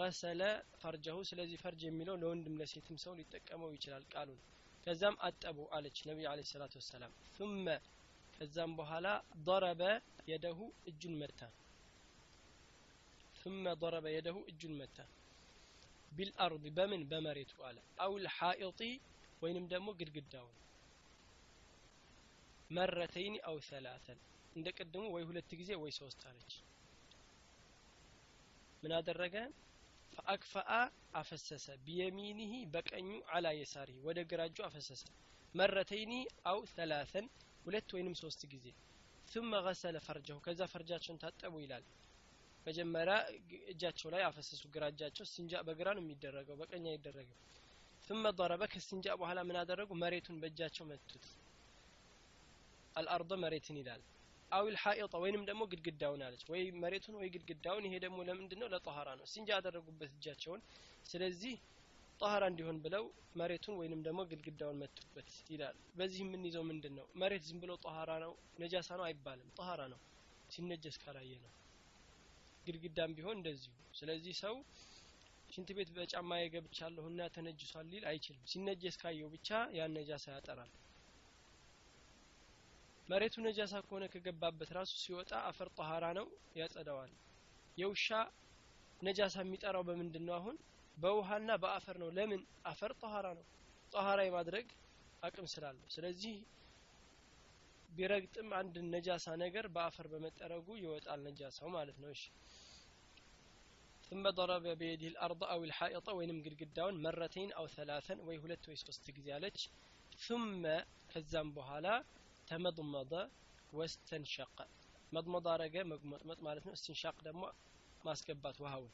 غسل 0.00 0.40
فرجه 0.82 1.16
ስለዚህ 1.30 1.56
ፈርጅ 1.64 1.80
የሚለው 1.86 2.14
ለወንድም 2.22 2.54
ለሴትም 2.60 2.96
ሰው 3.04 3.12
ሊጠቀመው 3.18 3.70
ይችላል 3.76 4.04
ቃሉን 4.12 4.38
ከዛም 4.86 5.16
አጠቡ 5.28 5.58
አለች 5.76 5.98
ነቢዩ 6.08 6.26
አለ 6.30 6.40
ሰላቱ 6.52 6.74
ወሰላም 6.80 7.12
ثم 7.38 7.66
ከዛም 8.34 8.72
በኋላ 8.78 9.06
ضرب 9.48 9.80
የደሁ 10.30 10.58
እጁን 10.90 11.14
መታ 11.22 11.40
ثم 13.42 13.64
ضرب 13.82 14.04
የደሁ 14.16 14.36
እጁን 14.52 14.74
መታ 14.80 14.98
ቢልአርድ 16.12 16.64
በምን 16.78 17.02
በመሬቱ 17.10 17.52
አለ 17.68 17.76
አው 18.04 18.12
ልሓኢጢ 18.24 18.80
ወይንም 19.42 19.66
ደግሞ 19.72 19.88
ግድግዳውን 20.00 20.56
መረተይን 22.70 23.36
አው 23.50 23.56
ሰላተን 23.70 24.18
እንደ 24.56 24.68
ቅድሙ 24.78 25.04
ወይ 25.14 25.22
ሁለት 25.28 25.50
ጊዜ 25.60 25.70
ወይ 25.82 25.92
ሶስት 26.00 26.20
አለች 26.30 26.52
ምን 28.82 28.92
አደረገ 28.98 29.36
ፈአክፈአ 30.12 30.72
አፈሰሰ 31.20 31.66
ቢየሚኒህ 31.86 32.52
በቀኙ 32.74 33.08
አላ 33.36 33.46
የሳሪ 33.60 33.90
ወደ 34.06 34.18
ግራ 34.32 34.42
እጁ 34.50 34.58
አፈሰሰ 34.68 35.02
መረተይኒ 35.54 36.12
አው 36.50 36.60
ሰላተን 36.76 37.26
ሁለት 37.64 37.88
ወይንም 37.96 38.16
ሶስት 38.22 38.42
ጊዜ 38.54 38.66
ثم 39.28 39.50
غسل 39.66 39.96
فرجه 40.00 40.36
ከዛ 40.44 40.60
ፈርጃቸውን 40.72 41.18
ታጠቡ 41.22 41.54
ይላል 41.64 41.84
መጀመሪያ 42.66 43.16
እጃቸው 43.72 44.08
ላይ 44.14 44.22
አፈሰሱ 44.28 44.62
ግራ 44.74 44.84
እጃቸው 44.92 45.24
ስንጃ 45.32 45.52
በግራ 45.68 45.88
ነው 45.96 46.02
የሚደረገው 46.04 46.56
በቀኝ 46.60 46.84
አይደረግም 46.92 47.38
ثم 48.07 48.23
ضربه 48.31 48.65
ከስንጃ 48.67 49.05
በኋላ 49.19 49.39
ምን 49.47 49.57
አደረጉ? 49.59 49.89
መሬቱን 50.03 50.35
በእጃቸው 50.41 50.85
መቱት። 50.85 51.25
አልአርض 52.95 53.31
መሬትን 53.43 53.77
ይላል። 53.81 54.01
አው 54.51 54.65
ልሐኢጣ 54.73 55.13
ወይንም 55.23 55.43
ደግሞ 55.49 55.61
ግድግዳውን 55.71 56.21
አለች። 56.25 56.43
ወይ 56.51 56.63
መሬቱን 56.83 57.15
ወይ 57.19 57.29
ግድግዳውን። 57.35 57.85
ይሄ 57.87 57.93
ደግሞ 58.05 58.17
ለምንድን 58.29 58.59
ነው 58.61 58.67
ለጠሃራ 58.73 59.09
ነው። 59.19 59.25
ሲንጃ 59.31 59.49
ያደረጉበት 59.57 60.11
እጃቸውን። 60.11 60.61
ስለዚህ 61.05 61.55
ጠሃራ 62.19 62.43
እንዲሆን 62.51 62.77
ብለው 62.83 63.03
መሬቱን 63.35 63.75
ወይንም 63.79 64.01
ደግሞ 64.07 64.21
ግድግዳውን 64.31 64.77
መቱበት 64.83 65.29
ይላል። 65.49 65.77
በዚህ 65.97 66.21
የምንይዘው 66.25 66.63
ምንድን 66.69 66.93
ነው 66.99 67.05
መሬት 67.21 67.43
ዝም 67.47 67.59
ብሎ 67.63 67.71
ጠሃራ 67.85 68.11
ነው 68.23 68.33
ነጃሳ 68.61 68.89
ነው 68.99 69.05
አይባልም። 69.09 69.49
ጠሃራ 69.59 69.81
ነው። 69.93 69.99
ሲነጀስ 70.49 70.97
ካላየ 71.03 71.33
ነው 71.43 71.51
ግድግዳም 72.65 73.11
ቢሆን 73.17 73.37
እንደዚሁ። 73.39 73.71
ስለዚህ 73.93 74.33
ሰው 74.43 74.55
ሽንት 75.53 75.69
ቤት 75.77 75.89
በጫማ 75.95 76.31
የገብቻለሁና 76.39 77.21
ተነጅሷል 77.35 77.85
ሊል 77.91 78.05
አይችልም። 78.11 78.45
ሲነጀስ 78.51 78.95
ካየው 79.01 79.29
ብቻ 79.33 79.49
ያን 79.77 79.93
ነጃሳ 79.97 80.25
ያጠራል። 80.35 80.71
መሬቱ 83.07 83.35
ነጃሳ 83.45 83.73
ከሆነ 83.85 84.03
ከገባበት 84.13 84.69
ራሱ 84.77 84.91
ሲወጣ 85.01 85.31
አፈር 85.49 85.69
ጠሃራ 85.77 86.05
ነው 86.19 86.27
ያጸዳዋል 86.59 87.11
የውሻ 87.77 88.07
ነጃሳ 89.01 89.35
የሚጠራው 89.43 89.83
በምንድን 89.87 90.23
ነው 90.27 90.35
አሁን? 90.37 90.55
በውሃና 90.97 91.51
በአፈር 91.61 91.95
ነው። 92.03 92.09
ለምን? 92.17 92.41
አፈር 92.65 92.91
ጠሃራ 93.01 93.27
ነው። 93.39 93.45
ጠሃራ 93.91 94.19
የማድረግ 94.25 94.67
አቅም 95.23 95.47
ስላለው። 95.53 95.87
ስለዚህ 95.95 96.35
ቢረግጥም 97.89 98.47
አንድ 98.59 98.75
ነጃሳ 98.93 99.25
ነገር 99.43 99.65
በአፈር 99.75 100.07
በመጠረጉ 100.13 100.67
ይወጣል 100.81 101.19
ነጃሳው 101.27 101.69
ማለት 101.75 101.97
ነው። 102.03 102.09
እሺ 102.15 102.23
ثم 104.13 104.29
ضرب 104.29 104.67
بيده 104.67 105.07
الأرض 105.07 105.43
أو 105.43 105.63
الحائط 105.63 106.09
أو 106.09 106.21
ينمقر 106.21 106.53
قداون 106.53 107.01
مرتين 107.01 107.51
أو 107.53 107.67
ثلاثا 107.67 108.21
ويهلت 108.21 108.69
ويسفست 108.69 109.11
قزيالك 109.11 109.57
ثم 110.17 110.67
كزان 111.13 111.51
بهالا 111.51 112.03
تمضمض 112.47 113.29
واستنشق. 113.73 114.67
مضمض 115.13 115.47
رقا 115.47 115.83
مضمالتنا 116.29 116.73
استنشاق 116.73 117.23
دمو 117.23 117.51
ما 118.05 118.13
سكبات 118.13 118.61
وهو 118.61 118.85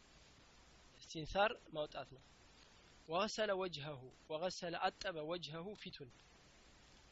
استنثار 1.00 1.60
موتاتنا. 1.74 2.20
وغسل 3.08 3.52
وجهه 3.52 4.12
وغسل 4.30 4.76
أتب 4.76 5.16
وجهه 5.16 5.74
فتن. 5.74 6.10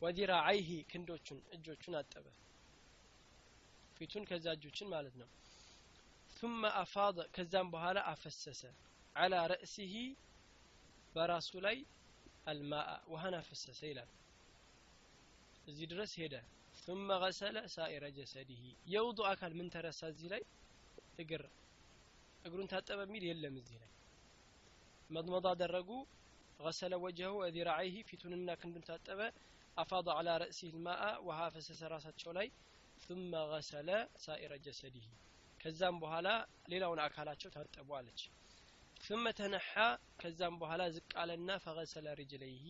وذراعيه 0.02 0.84
كندوتشن 0.84 1.42
أجوتشن 1.54 1.96
أتب 1.96 2.26
فتن 4.00 4.26
كزاجوتشن 4.26 4.88
مالتنا. 4.88 5.28
ثم 6.40 6.66
أفاض 6.66 7.22
كزام 7.36 7.72
بهالا 7.72 8.02
أفسس 8.14 8.62
على 9.16 9.48
رأسه 9.48 10.16
براسولي 11.16 11.86
الماء 12.48 12.90
وهنا 13.08 13.42
فسس 13.42 13.84
إلى 13.84 14.06
زيدرس 15.68 16.20
هدا 16.20 16.44
ثم 16.86 17.12
غسل 17.12 17.70
سائر 17.70 18.04
جسده. 18.10 18.64
يوضو 18.88 19.24
أكل 19.34 19.54
من 19.54 19.68
ترسى 19.70 20.12
زيلي 20.20 20.42
እግር። 21.22 21.44
እግሩን 22.48 22.68
ታጠበ 22.72 23.00
የሚል 23.06 23.24
የለም 23.30 23.56
እዚህ 23.62 23.78
ላይ። 23.82 23.92
መድመድ 25.16 25.46
አደረጉ። 25.52 25.90
غسل 26.66 26.94
وجهه 27.06 27.32
وذراعيه 27.40 27.96
ፊቱንና 28.10 28.50
ክንዱን 28.62 28.84
ታጠበ። 28.90 29.20
أفاض 29.84 30.06
على 30.18 30.34
رأسه 30.44 30.68
الماء 30.76 31.02
وها 31.28 31.48
فسس 31.56 31.82
راسه 31.94 32.12
ثم 33.06 33.32
غسل 33.54 33.90
سائر 34.26 34.52
جسده. 34.66 35.08
ከዛም 35.68 35.96
በኋላ 36.02 36.28
ሌላውን 36.72 37.00
አካላቸው 37.06 37.50
ታጠቡ 37.54 37.88
አለች። 37.98 38.20
ثم 39.02 39.26
ተነሓ 39.40 39.72
ከዛም 40.22 40.56
በኋላ 40.62 40.84
ዝቅ 40.96 41.10
አለና 41.22 41.50
ፈገሰለ 41.66 42.08
ርጅለይሂ 42.20 42.64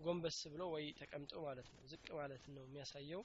ጎንበስ 0.00 0.38
ብሎ 0.52 0.62
ወይ 0.72 0.86
ተቀምጦ 0.98 1.32
ማለት 1.44 1.68
ነው። 1.74 1.84
ዝቅ 1.92 2.06
ማለት 2.18 2.42
ነው 2.54 2.64
የሚያሳየው። 2.64 3.22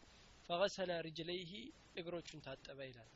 ፈገሰለ 0.49 0.91
ርጅለይሂ 1.07 1.51
እግሮቹን 1.95 2.43
ታጠበ 2.45 2.79
ይላል። 2.89 3.09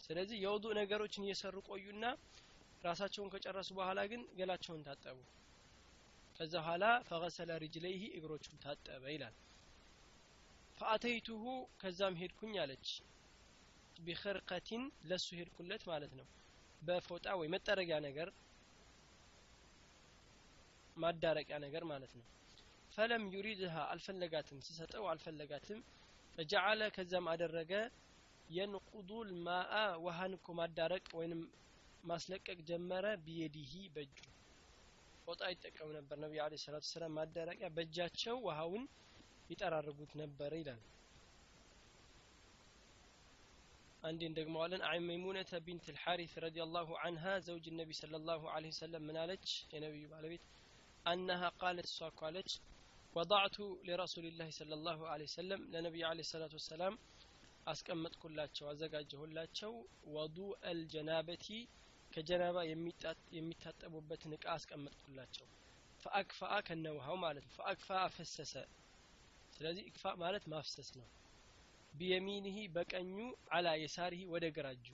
ስለዚህ 0.00 0.36
የውዱ 0.44 0.66
ነገሮችን 0.80 1.26
እየሰሩ 1.26 1.56
ቆዩና 1.70 2.04
ራሳቸውን 2.82 3.32
ከጨረሱ 3.34 3.72
በኋላ 3.80 4.00
ግን 4.12 4.22
ገላቸውን 4.38 4.86
ታጠቡ። 4.88 5.18
ከዛ 6.36 6.54
በኋላ 6.58 6.84
ፈገሰለ 7.08 7.50
ርጅለይሂ 7.64 8.02
እግሮቹን 8.18 8.62
ታጠበ 8.64 9.04
ይላል። 9.16 9.36
ፈአተይቱሁ 10.80 11.44
ከዛም 11.80 12.20
ሄድኩኝ 12.22 12.56
አለች። 12.62 12.88
ቢክርቀቲን 13.98 14.82
ለሱ 15.08 15.26
ሄድኩለት 15.38 15.82
ማለት 15.90 16.12
ነው። 16.18 16.26
በፎጣ 16.82 17.26
ወይ 17.40 17.48
መጠረጊያ 17.54 17.98
ነገር 18.06 18.28
ማዳረቂያ 20.96 21.56
ነገር 21.64 21.84
ማለት 21.90 22.12
ነው። 22.18 22.24
ፈለም 22.92 23.22
ዩሪድሃ 23.34 23.74
አልፈለጋትም 23.92 24.58
ስሰጠው 24.66 25.04
አልፈለጋትም። 25.10 25.80
ፈጀዓለ 26.38 26.80
ከዛም 26.96 27.26
አደረገ። 27.32 27.72
የንቁዱ 28.48 29.10
ልማአ 29.28 29.74
ውሃን 30.04 30.32
እኮ 30.36 30.48
ማዳረቅ 30.58 31.06
ወይንም 31.18 31.40
ማስለቀቅ 32.04 32.58
ጀመረ። 32.68 33.06
ቢየዲሂ 33.24 33.72
በእጁ 33.94 34.18
ፎጣ 35.26 35.42
ይጠቀሙ 35.52 35.88
ነበር። 35.96 36.16
ነቢዩ 36.24 36.40
አለ 36.44 36.54
ሰላቱ 36.64 36.84
ሰላም 36.90 37.14
ማዳረቂያ 37.18 37.68
በእጃቸው 37.76 38.36
ውሃውን 38.46 38.84
ይጠራርጉት 39.50 40.12
ነበር 40.20 40.52
ይላል 40.60 40.82
አንዴ 44.06 44.20
እንደግመዋለን። 44.28 44.82
عن 44.88 45.04
ميمونة 45.06 45.60
بنت 45.66 45.86
الحارث 45.94 46.34
رضي 46.44 46.58
الله 46.74 46.88
عنها 47.06 47.24
زوج 47.46 47.66
النبي 47.78 47.90
صلى 48.00 48.20
الله 48.28 48.42
عليه 48.56 48.70
وسلم 48.70 49.04
ምናለች 49.08 49.44
የነቢዩ 49.72 50.04
ባለቤት 50.12 50.44
አናሃ 51.06 51.50
ቃለት 51.60 51.88
እሷ 51.90 52.08
ኳለች 52.20 52.50
ወضዕቱ 53.16 53.56
ሊረሱልላህ 53.86 54.48
ስለ 54.56 54.78
ላሁ 54.86 55.00
ለ 55.12 55.26
ወሰለም 55.28 55.60
ለነቢዩ 55.72 56.04
عليه 56.10 56.20
الصلاة 56.30 56.54
والسلام 56.60 56.96
አስቀመጥኩላቸው 57.66 58.66
አዘጋጀሁላቸው። 58.70 59.72
وضوء 60.14 60.36
الجنابة 60.70 61.46
ከጀናባ 62.12 62.58
የሚታጠቡበትን 63.36 64.34
እቃ 64.36 64.44
አስቀመጥኩላቸው። 64.54 65.46
ፈአክፋአ 66.00 66.56
ከነ 66.66 66.86
ውሃው 66.96 67.16
ማለት 67.24 67.44
ነው። 67.46 67.54
ፈአክፋአ 67.56 68.04
ፈሰሰ። 68.16 68.54
ስለዚህ 69.52 69.84
እክፋ 69.90 70.04
ማለት 70.22 70.44
ማፍሰስ 70.52 70.88
ነው 70.98 71.06
ቢየሚንህ 71.98 72.56
በቀኙ 72.74 73.16
አላ 73.56 73.66
የሳሪህ 73.82 74.22
ወደ 74.34 74.44
ግራጁ። 74.56 74.86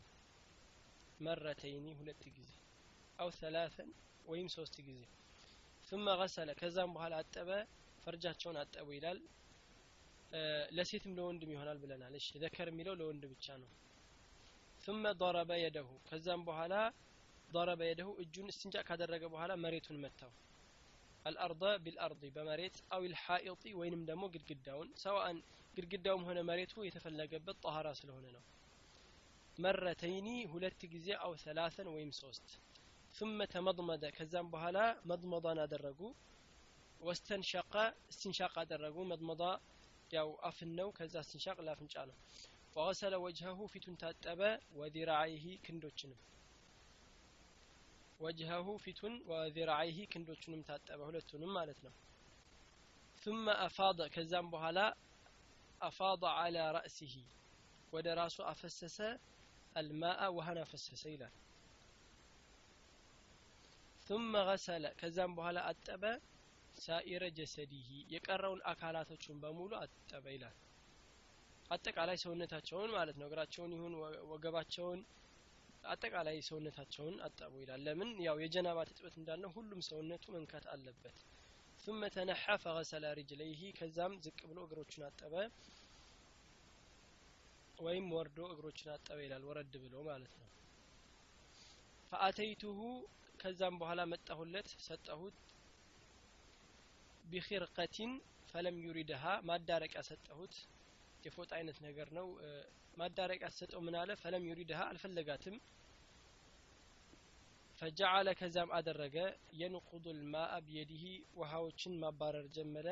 መረተይኒ 1.21 1.87
ሁለት 1.99 2.23
ጊዜ 2.37 2.51
አው 3.19 3.29
ሰላሰን 3.41 3.91
ወይም 4.27 4.49
ሶስት 4.57 4.77
ጊዜ። 4.89 5.01
ثم 5.87 6.07
غسل 6.21 6.49
ከዛም 6.61 6.91
በኋላ 6.97 7.15
አጠበ 7.23 7.49
ፈርጃቸውን 8.05 8.57
አጠቡ 8.63 8.89
ይላል። 8.97 9.19
ለሴትም 10.77 11.13
ለወንድም 11.19 11.51
ይሆናል 11.55 11.79
ብለናል። 11.83 12.15
እሺ 12.21 12.29
ዘከር 12.43 12.69
የሚለው 12.73 12.95
ለወንድ 13.01 13.25
ብቻ 13.33 13.47
ነው። 13.63 13.71
ثم 14.81 15.03
ضرب 15.23 15.51
يده 15.65 15.89
ከዛም 16.09 16.41
በኋላ 16.49 16.75
ضرب 17.51 17.81
የደሁ 17.89 18.09
እጁን 18.23 18.49
እስንጫ 18.53 18.77
ካደረገ 18.89 19.23
በኋላ 19.35 19.53
መሬቱን 19.65 19.99
መታው። 20.05 20.33
الأرض 21.27 21.63
بالأرض 21.85 22.23
بمريت 22.27 22.77
أو 22.93 23.05
الحائط 23.05 23.63
وينم 23.69 24.05
دمو 24.05 24.27
قد 24.27 24.43
قداون 24.51 24.89
ግድግዳውም 25.77 26.25
ሆነ 26.29 26.39
መሬቱ 26.49 26.75
የተፈለገበት 26.87 27.57
ጠሃራ 27.65 27.89
ስለሆነ 27.99 28.27
ነው። 28.35 28.43
መረተይኒ 29.59 30.29
ሁለት 30.53 30.83
ጊዜ 30.93 31.09
አው 31.25 31.33
ሰላሰን 31.45 31.89
ወይም 31.95 32.11
ሶስት። 32.21 32.47
ثم 33.15 33.39
ተመضመደ 33.53 34.05
ከዛም 34.17 34.47
በኋላ 34.53 34.79
መضመضን 35.07 35.59
አደረጉ። 35.65 36.01
ወስተንሻቀ 37.01 37.75
استنشاق 38.13 38.55
አደረጉ። 38.63 38.97
መضመض 39.11 39.43
ያው 40.11 40.29
አፍን 40.49 40.71
ነው 40.79 40.89
ከዛ 40.99 41.15
استنشاق 41.25 41.59
ለአፍንጫ 41.67 41.95
ነው። 42.11 42.17
ወገሰለ 42.77 43.15
ወጅሀሁ 43.25 43.61
ፊቱን 43.73 43.97
ታጠበ። 44.03 44.41
ወዚራዓይሂ 44.81 45.45
ክንዶችንም 45.65 46.21
ወጅሀሁ 48.21 48.69
ፊቱን 48.85 49.15
ወዚራዓይሂ 49.31 49.99
ክንዶቹንም 50.13 50.63
ታጠበ። 50.69 51.01
ሁለቱንም 51.09 51.53
ማለት 51.59 51.81
ነው። 51.87 51.95
ثم 53.23 53.45
أفاض 53.61 53.99
ከዛም 54.15 54.47
በኋላ 54.51 54.79
أفاض 55.82 56.22
على 56.40 56.64
رأسه 56.72 57.16
ወደ 57.94 58.08
ራሱ 58.22 58.38
አፈሰሰ 58.52 58.98
الماء 59.76 60.20
ውሃን 60.38 60.58
አፈሰሰ 60.66 61.04
ይላል 61.16 61.34
ثم 64.08 64.32
غسل 64.50 64.84
ከዛም 65.00 65.32
በኋላ 65.38 65.58
አጠበ 65.72 66.04
ሳኢረ 66.78 67.24
ጀሰዲሂ 67.38 67.90
የቀረውን 68.14 68.62
አካላቶቹን 68.72 69.38
በሙሉ 69.44 69.72
አጠበ 69.84 70.26
ይላል 70.36 70.56
አጠቃላይ 71.72 72.18
ሰውነታቸውን 72.24 72.92
ማለት 72.98 73.16
ነው 73.20 73.26
እግራቸውን 73.30 73.72
ይሁን 73.78 73.94
ወገባቸውን 74.32 75.00
አጠቃላይ 75.86 76.38
ሰውነታቸውን 76.50 77.16
አጠቡ 77.28 77.54
ይላል 77.64 77.82
ለምን 77.88 78.10
ያው 78.28 78.38
የጀናባ 78.44 78.80
ትጥበት 78.90 79.16
እንዳልነው 79.22 79.52
ሁሉም 79.58 79.82
ሰውነቱ 79.90 80.26
መንካት 80.36 80.66
አለበት 80.74 81.18
ثم 81.83 82.03
ተነሐ 82.15 82.45
ፈገሰለ 82.65 83.05
ሪጅለይሂ 83.19 83.61
ከዛም 83.79 84.13
ዝቅ 84.25 84.39
ብሎ 84.51 84.59
እግሮቹን 84.67 85.03
አጠበ። 85.07 85.35
ወይም 87.79 88.07
ወርዶ 88.15 88.39
እግሮችን 88.53 88.91
አጠበ 88.95 89.19
ይላል 89.25 89.45
ወረድ 89.49 89.75
ብሎ 89.85 89.95
ማለት 90.09 90.35
ነው። 90.41 90.49
ፈአተይቱሁ 92.13 92.79
ከዛም 93.41 93.75
በኋላ 93.81 94.01
መጣሁለት 94.13 94.69
ሰጠሁት። 94.87 95.37
ቢኺርቀቲን 97.25 98.13
ፈለም 98.49 98.79
ዩሪድሃ 98.87 99.25
ማዳረቂያ 99.49 100.03
ሰጠሁት። 100.11 100.55
የፎጣ 101.25 101.51
አይነት 101.59 101.79
ነገር 101.87 102.09
ነው። 102.19 102.29
ማዳረቂያ 102.97 103.49
ሰጠው 103.59 103.81
ምን 103.87 103.95
አለ? 104.01 104.11
ፈለም 104.23 104.43
ዩሪድሃ 104.51 104.81
አልፈለጋትም። 104.91 105.57
ፈጀዓለ 107.82 108.28
ከዛም 108.40 108.70
አደረገ 108.78 109.18
የንቁዱ 109.60 110.06
ልማአ 110.20 110.54
ቢየዲህ 110.68 111.04
ውሃዎችን 111.40 111.94
ማባረር 112.04 112.48
ጀመረ 112.56 112.88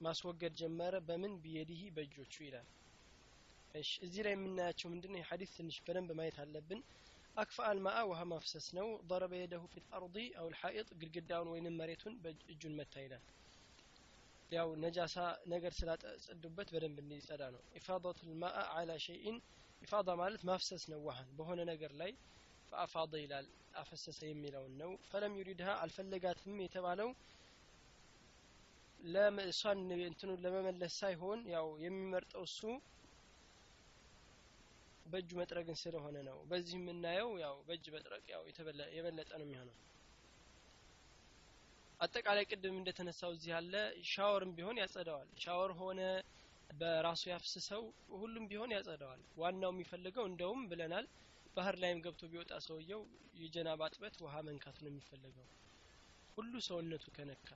ማስወገድ 0.00 0.54
ጀመረ 0.60 0.94
በምን 1.08 1.34
ቢየዲህ 1.44 1.80
በእጆቹ 1.96 2.34
ይላል 2.46 2.68
እሺ 3.74 3.90
እዚህ 4.06 4.22
ላይ 4.26 4.34
የምናያቸው 4.36 4.88
ምንድነው 4.92 5.18
የሐዲስ 5.20 5.50
ትንሽ 5.58 5.76
በደንብ 5.86 6.10
ማየት 6.20 6.38
አለብን 6.44 6.80
አክፋ 7.36 7.58
አልማአ 7.70 7.98
ውሃ 8.10 8.20
ማፍሰስ 8.30 8.66
ነው 8.78 8.88
ضرب 9.10 9.32
يده 9.34 9.62
في 9.72 9.78
الأرض 9.82 10.16
أو 10.38 10.46
الحائط 10.52 10.88
ግድግዳውን 11.00 11.48
ወይንም 11.52 11.76
መሬቱን 11.80 12.14
በእጁን 12.22 12.74
መታ 12.80 12.94
ይላል 13.04 13.24
ያው 14.50 14.68
ነጃሳ 14.84 15.16
ነገር 15.52 15.72
ስላጸዱበት 15.78 16.68
በደንብ 16.74 16.98
እንዲጸዳ 17.02 17.42
ነው 17.54 17.62
ኢፋዳቱ 17.78 18.18
ልማአ 18.30 18.56
አላ 18.76 18.90
ሸይን 19.06 19.36
ኢፋዳ 19.82 20.08
ማለት 20.22 20.42
ማፍሰስ 20.50 20.84
ነው 20.92 21.00
ውሃን 21.06 21.28
በሆነ 21.38 21.60
ነገር 21.72 21.92
ላይ 22.00 22.10
ፈአፋደ 22.71 23.13
ይላል 23.21 23.47
አፈሰሰ 23.75 24.19
የሚለውን 24.27 24.73
ነው። 24.81 24.91
ፈለም 25.07 25.33
ዩሪድሃ 25.39 25.69
አልፈለጋትም 25.83 26.57
የተባለው 26.63 27.09
እሷን 29.45 29.79
እንትኑን 30.03 30.41
ለመመለስ 30.43 30.93
ሳይሆን 31.01 31.39
ያው 31.53 31.67
የሚመርጠው 31.83 32.43
እሱ 32.47 32.61
በእጁ 35.05 35.29
መጥረግን 35.39 35.77
ስለሆነ 35.81 36.17
ነው። 36.27 36.37
በዚህ 36.49 36.77
የምናየው 36.79 37.31
ያው 37.43 37.55
በእጅ 37.67 37.85
መጥረቅ 37.95 38.23
ያው 38.33 38.41
የበለጠ 38.95 39.29
ነው 39.39 39.45
የሚሆነው። 39.45 39.75
አጠቃላይ 41.99 42.45
ቅድም 42.49 42.77
እንደተነሳው 42.79 43.31
እዚህ 43.35 43.51
ያለ 43.53 43.75
ሻወርም 44.11 44.51
ቢሆን 44.57 44.79
ያጸደዋል። 44.81 45.29
ሻወር 45.43 45.71
ሆነ 45.81 46.01
በራሱ 46.69 47.23
ያፍስሰው 47.31 47.83
ሁሉም 48.15 48.45
ቢሆን 48.51 48.73
ያጸደዋል። 48.75 49.21
ዋናው 49.37 49.71
የሚፈልገው 49.73 50.25
እንደውም 50.29 50.61
ብለናል 50.71 51.05
ባህር 51.56 51.76
ላይም 51.82 52.00
ገብቶ 52.04 52.22
ቢወጣ 52.32 52.52
ሰውየው 52.66 53.00
የጀናባ 53.42 53.82
ጥበት 53.94 54.16
ውሃ 54.24 54.34
መንካት 54.48 54.76
ነው 54.82 54.90
የሚፈልገው 54.90 55.46
ሁሉ 56.36 56.52
ሰውነቱ 56.68 57.04
ከነካ 57.16 57.48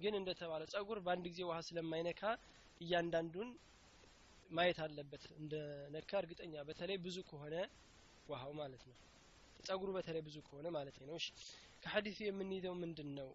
ግን 0.00 0.14
እንደተባለ 0.20 0.62
ጸጉር 0.72 0.98
በአንድ 1.06 1.24
ጊዜ 1.30 1.40
ውሃ 1.48 1.58
ስለማይነካ 1.68 2.22
እያንዳንዱን 2.80 3.50
ማየት 4.50 4.78
አለበት 4.84 5.24
እንደ 5.40 5.54
ነካ 5.94 6.10
እርግጠኛ 6.22 6.54
በተለይ 6.68 6.98
ብዙ 7.06 7.16
ከሆነ 7.30 7.54
ውሃው 8.28 8.52
ማለት 8.60 8.82
ነው 8.90 8.96
ጸጉሩ 9.60 9.90
በተለይ 9.96 10.22
ብዙ 10.26 10.36
ከሆነ 10.48 10.66
ማለት 10.76 10.96
ነው 11.02 11.14
እሺ 11.20 11.26
ከሐዲሱ 11.82 12.18
የምንይዘው 12.26 12.74
ምንድን 12.82 13.10
ነው 13.18 13.28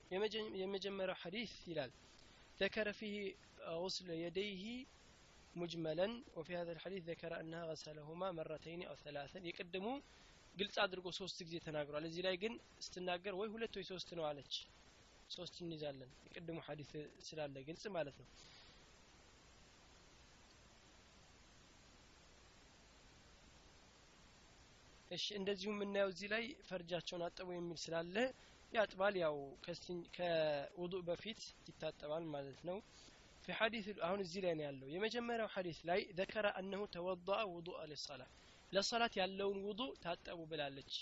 የመጀመሪያው 0.63 1.19
ሐዲስ 1.23 1.53
ይላል 1.71 1.93
ذكر 2.59 2.87
فيه 2.93 3.15
غسل 3.75 4.09
يديه 4.25 4.63
ሙጅመለን 5.56 6.12
ወፊ 6.34 6.48
ሀዘ 6.58 6.68
ልሐዲስ 6.76 7.02
ዘከረ 7.06 7.32
እነሃ 7.42 7.60
ገሰለሁማ 7.70 8.22
መረተይኒ 8.36 8.82
አው 8.90 8.96
ሰላሰን 9.02 9.46
የቅድሙ 9.48 9.86
ግልጽ 10.54 10.76
አድርጎ 10.84 11.06
ሶስት 11.18 11.38
ጊዜ 11.46 11.56
ተናግሯል። 11.66 12.04
እዚህ 12.08 12.22
ላይ 12.26 12.36
ግን 12.42 12.52
ስትናገር 12.84 13.34
ወይ 13.40 13.48
ሁለት 13.54 13.74
ወይ 13.78 13.84
ሶስት 13.90 14.10
ነው 14.18 14.24
አለች። 14.28 14.54
ሶስት 15.30 15.56
እንይዛለን። 15.62 16.10
የቅድሙ 16.26 16.58
ሀዲስ 16.66 16.90
ስላለ 17.26 17.54
ግልጽ 17.68 17.84
ማለት 17.96 18.16
ነው። 18.20 18.28
እሺ 25.10 25.26
እንደዚሁ 25.38 25.68
የምናየው 25.72 26.10
እዚህ 26.12 26.28
ላይ 26.32 26.44
ፈርጃቸውን 26.68 27.22
አጠቡ 27.26 27.48
የሚል 27.54 27.78
ስላለ 27.82 28.16
ያጥባል። 28.72 29.14
ያው 29.22 29.36
ከውዱእ 30.16 31.04
በፊት 31.08 31.40
ይታጠባል 31.68 32.24
ማለት 32.32 32.60
ነው። 32.68 32.78
في 33.45 33.51
حديث 33.53 33.85
አሁን 34.07 34.19
እዚህ 34.25 34.39
ላይ 34.45 34.53
ነው 34.57 34.65
ያለው 34.69 34.87
የመጀመሪያው 34.95 35.49
ሐዲስ 35.55 35.79
ላይ 35.89 35.99
ذكر 36.19 36.45
أنه 36.59 36.81
توضأ 36.95 37.39
وضوء 37.53 37.79
للصلاة 37.91 38.29
ለሰላት 38.71 39.13
ያለውን 39.21 39.57
ውዱእ 39.67 39.91
ታጠቡ 40.05 40.39
ብላለች 40.51 40.93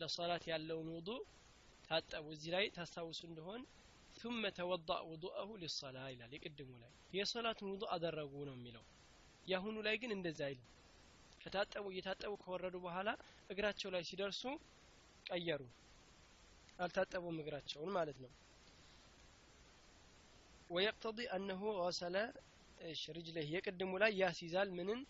ለሰላት 0.00 0.44
ያለውን 0.52 0.88
ውዱእ 0.96 1.22
ታጠቡ 1.88 2.24
እዚህ 2.36 2.50
ላይ 2.56 2.64
ታስታውሱ 2.76 3.20
እንደሆን 3.30 3.62
ثم 4.16 4.42
توضأ 4.60 4.98
وضوءه 5.10 5.48
للصلاة 5.62 6.06
ይላል 6.14 6.30
የቅድሙ 6.36 6.70
ላይ 6.82 6.92
የሰላትን 7.18 7.66
ውዱእ 7.72 7.90
አደረጉ 7.94 8.32
ነው 8.48 8.54
የሚለው 8.58 8.84
የአሁኑ 9.46 9.76
ላይ 9.86 9.94
ግን 10.02 10.10
እንደዛ 10.16 10.40
አይልም 10.48 10.66
ከታጠቡ 11.42 11.84
እየታጠቡ 11.92 12.32
ከወረዱ 12.42 12.76
በኋላ 12.86 13.08
እግራቸው 13.52 13.88
ላይ 13.94 14.02
ሲደርሱ 14.10 14.42
ቀየሩ 15.26 15.62
አልታጠቡም 16.78 17.36
እግራቸውን 17.42 17.90
ማለት 17.98 18.18
ነው 18.24 18.30
ويقتضي 20.70 21.24
أنه 21.28 21.60
غسل 21.80 22.16
ايش 22.78 23.02
رجله 23.10 23.46
የቅድሙ 23.54 23.92
ላይ 24.02 24.12
ያስይዛል 24.22 24.68
ምንን 24.78 25.00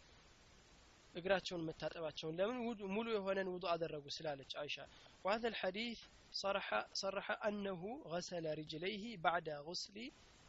እግራቸውን 1.14 1.62
መታጠባቸውን 1.68 2.34
ለምን 2.40 2.56
ሙሉ 2.96 3.06
የሆነን 3.16 3.48
ውዱ 3.54 3.64
አደረጉ 3.74 4.04
ስላለች 4.16 4.52
አይሻ 4.62 4.76
وهذا 5.24 5.46
الحديث 5.52 5.98
صرح 6.34 6.66
صرح 6.94 7.26
أنه 7.48 7.82
غسل 8.12 8.44
رجليه 8.60 9.04
بعد 9.26 9.46
غسل 9.68 9.96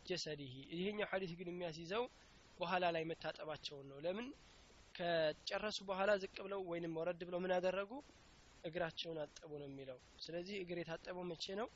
جسده 0.06 0.54
ይሄኛው 0.74 1.08
ሐዲስ 1.12 1.32
ግን 1.39 1.47
የሚያስይዘው 1.52 2.04
በኋላ 2.58 2.84
ላይ 2.95 3.04
መታጠባቸውን 3.12 3.86
ነው 3.91 3.97
ለምን 4.06 4.28
ከጨረሱ 4.95 5.80
በኋላ 5.89 6.12
ዝቅ 6.24 6.36
ብለው 6.45 6.62
ወይንም 6.71 6.93
ወረድ 7.00 7.21
ብለው 7.28 7.39
ምን 7.45 7.54
አደረጉ 7.58 7.91
እግራቸውን 8.63 9.17
አጠቡ 9.24 9.52
ነው 9.62 9.67
የሚለው 9.69 10.00
ስለዚህ 10.26 10.56
እግር 10.63 10.78
የታጠበው 10.82 11.26
መቼ 11.32 11.45
ነው 11.62 11.67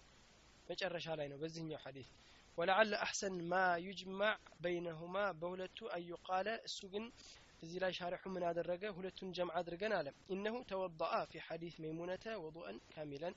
መጨረሻ 0.67 1.07
ላይ 1.19 1.27
ነው 1.31 1.37
በዚህኛው 1.43 1.79
ሐዲስ 1.85 2.09
ወለዓለ 2.58 2.92
አሕሰን 3.04 3.36
ማ 3.44 3.54
ዩጅማዕ 3.84 4.32
በይነሁማ 4.62 5.16
በሁለቱ 5.40 5.78
አዩቃለ 5.96 6.48
እሱ 6.68 6.78
ግን 6.92 7.04
እዚህ 7.62 7.78
ላይ 7.82 7.92
ሻሪሑ 7.92 8.24
ምን 8.34 8.44
አደረገ? 8.48 8.82
ሁለቱን 8.96 9.30
ጀምዓ 9.36 9.54
አድርገን 9.60 9.92
አለ። 9.96 10.06
ኢነሁ 10.34 10.56
ተወضአ 10.70 11.12
ፊ 11.30 11.42
ሐዲስ 11.46 11.74
መይሙነተ 11.84 12.24
ውضኡን 12.44 12.78
ካሚለን 12.92 13.34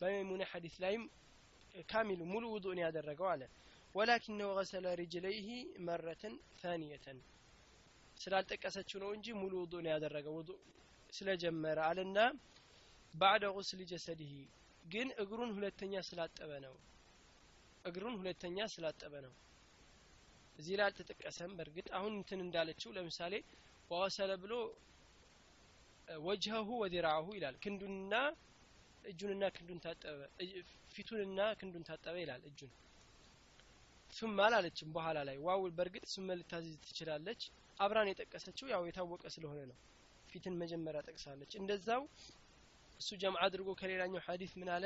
በመይሙነ 0.00 0.42
ሐዲስ 0.52 0.74
ላይም 0.82 1.02
ካሚሉ 1.88 2.20
ሙሉ 2.32 2.44
ውضኡን 2.54 2.78
ያደረገው 2.84 3.28
አለ። 3.32 3.42
ወላኪነሁ 3.94 4.48
ገሰለ 4.58 4.86
ሪጅለይህ 5.00 5.48
መረተን 5.86 6.34
ታንየተን 6.60 7.18
ስላልጠቀሰችው 8.16 8.98
ነው 9.02 9.10
እንጂ 9.16 9.26
ሙሉ 9.40 9.52
ውضኡን 9.62 9.86
ያደረገው 9.92 10.34
ውضኡ 10.38 10.56
ስለጀመረ 11.12 11.78
አለና 11.88 12.18
ባዕደ 13.14 13.44
ጉስል 13.56 13.80
ጀሰድህ 13.90 14.32
ግን 14.84 15.08
እግሩን 15.22 15.50
ሁለተኛ 15.56 15.94
ስላጠበ 16.08 16.50
ነው። 16.66 16.74
እግሩን 17.84 18.16
ሁለተኛ 18.20 18.66
ስላጠበ 18.72 19.14
ነው። 19.26 19.32
እዚህ 20.58 20.74
ላይ 20.78 20.86
አልተጠቀሰም። 20.88 21.52
በእርግጥ 21.58 21.88
አሁን 21.98 22.12
እንትን 22.18 22.40
እንዳለችው 22.44 22.90
ለምሳሌ 22.96 23.34
وغسل 23.90 24.32
ብሎ 24.42 24.52
وجهه 26.08 26.68
وذراعيه 26.82 27.26
ይላል። 27.36 27.56
ክንዱንና 27.64 28.14
እጁንና 29.04 29.44
ክንዱን 29.56 29.78
ታጠበ 29.84 30.18
ፊቱንና 30.94 31.40
ክንዱን 31.60 31.84
ታጠበ 31.88 32.16
ይላል 32.22 32.42
እጁን። 32.48 32.72
ثم 34.12 34.38
አላለችም 34.46 34.88
በኋላ 34.94 35.18
ላይ። 35.28 35.36
واو 35.46 35.62
በእርግጥ 35.76 36.04
ثم 36.14 36.28
ልታዝዝ 36.38 36.76
ትችላለች። 36.86 37.42
አብራን 37.78 38.10
የጠቀሰችው 38.10 38.66
ያው 38.72 38.82
የታወቀ 38.88 39.24
ስለሆነ 39.34 39.60
ነው። 39.70 39.76
ፊትን 40.28 40.54
መጀመሪያ 40.62 41.00
ጠቅሳለች። 41.08 41.52
እንደዛው 41.60 42.02
እሱ 43.00 43.08
ጀምዓ 43.22 43.40
አድርጎ 43.46 43.68
ከሌላኛው 43.80 44.22
ሐዲስ 44.26 44.52
ምን 44.60 44.70
አለ 44.74 44.84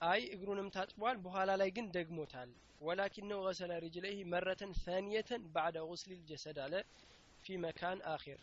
አይ 0.00 0.20
እግሩንም 0.34 0.68
ታጥቧል 0.74 1.16
በኋላ 1.22 1.50
ላይ 1.60 1.70
ግን 1.76 1.86
ደግሞታል። 1.94 2.50
ወላኪነው 2.80 3.40
ገሰለ 3.46 3.72
ሪጅለይህ 3.84 4.20
መረተን 4.32 4.72
ታኒየተን 4.78 5.42
ባዕደ 5.54 5.78
ጉስል 5.88 6.10
ልጀሰድ 6.14 6.58
አለ 6.64 6.74
ፊ 7.44 7.56
መካን 7.64 8.00
አኺር 8.12 8.40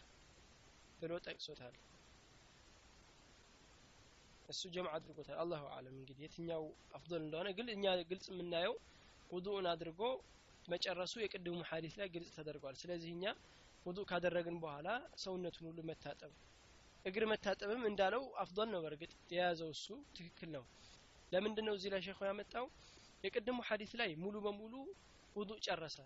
ብሎ 0.99 1.11
ጠቅሶታል። 1.25 1.75
እሱ 4.49 4.61
ጀምዓ 4.73 4.91
አድርጎታል። 4.97 5.37
አላሁ 5.43 5.63
አለም 5.75 5.95
እንግዲህ 5.99 6.23
የትኛው 6.25 6.63
አፍضል 6.97 7.21
እንደሆነ 7.23 7.49
ግን 7.57 7.67
እኛ 7.75 7.95
ግልጽ 8.09 8.27
የምናየው 8.31 8.75
ውዱእን 9.29 9.67
አድርጎ 9.71 10.01
መጨረሱ 10.65 11.13
የቅድሙ 11.23 11.57
ሐዲስ 11.69 11.95
ላይ 11.99 12.07
ግልጽ 12.13 12.31
ተደርጓል። 12.37 12.75
ስለዚህ 12.81 13.11
እኛ 13.15 13.25
ውዱእ 13.85 14.07
ካደረግን 14.11 14.57
በኋላ 14.61 14.87
ሰውነቱን 15.23 15.67
ሁሉ 15.69 15.79
መታጠብ 15.89 16.31
እግር 17.05 17.23
መታጠብም 17.31 17.83
እንዳለው 17.89 18.23
አፍضል 18.43 18.69
ነው። 18.73 18.79
በእርግጥ 18.83 19.13
የያዘው 19.33 19.69
እሱ 19.75 19.87
ትክክል 20.15 20.49
ነው 20.55 20.63
ለምንድን 21.35 21.65
ነው 21.67 21.73
እዚህ 21.77 21.89
ላይ 21.93 22.01
ሼኹ 22.07 22.19
ያመጣው? 22.29 22.65
የቅድሙ 23.23 23.59
ሐዲስ 23.67 23.91
ላይ 23.99 24.11
ሙሉ 24.23 24.35
በሙሉ 24.45 24.73
ውዱእ 25.35 25.59
ጨረሰ 25.65 25.97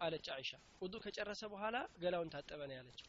አለች 0.00 0.26
አይሻ። 0.34 0.50
ውዱእ 0.82 1.02
ከጨረሰ 1.04 1.42
በኋላ 1.52 1.76
ገላውን 2.02 2.30
ታጠበ 2.34 2.60
ነው 2.70 2.76
ያለችው። 2.78 3.08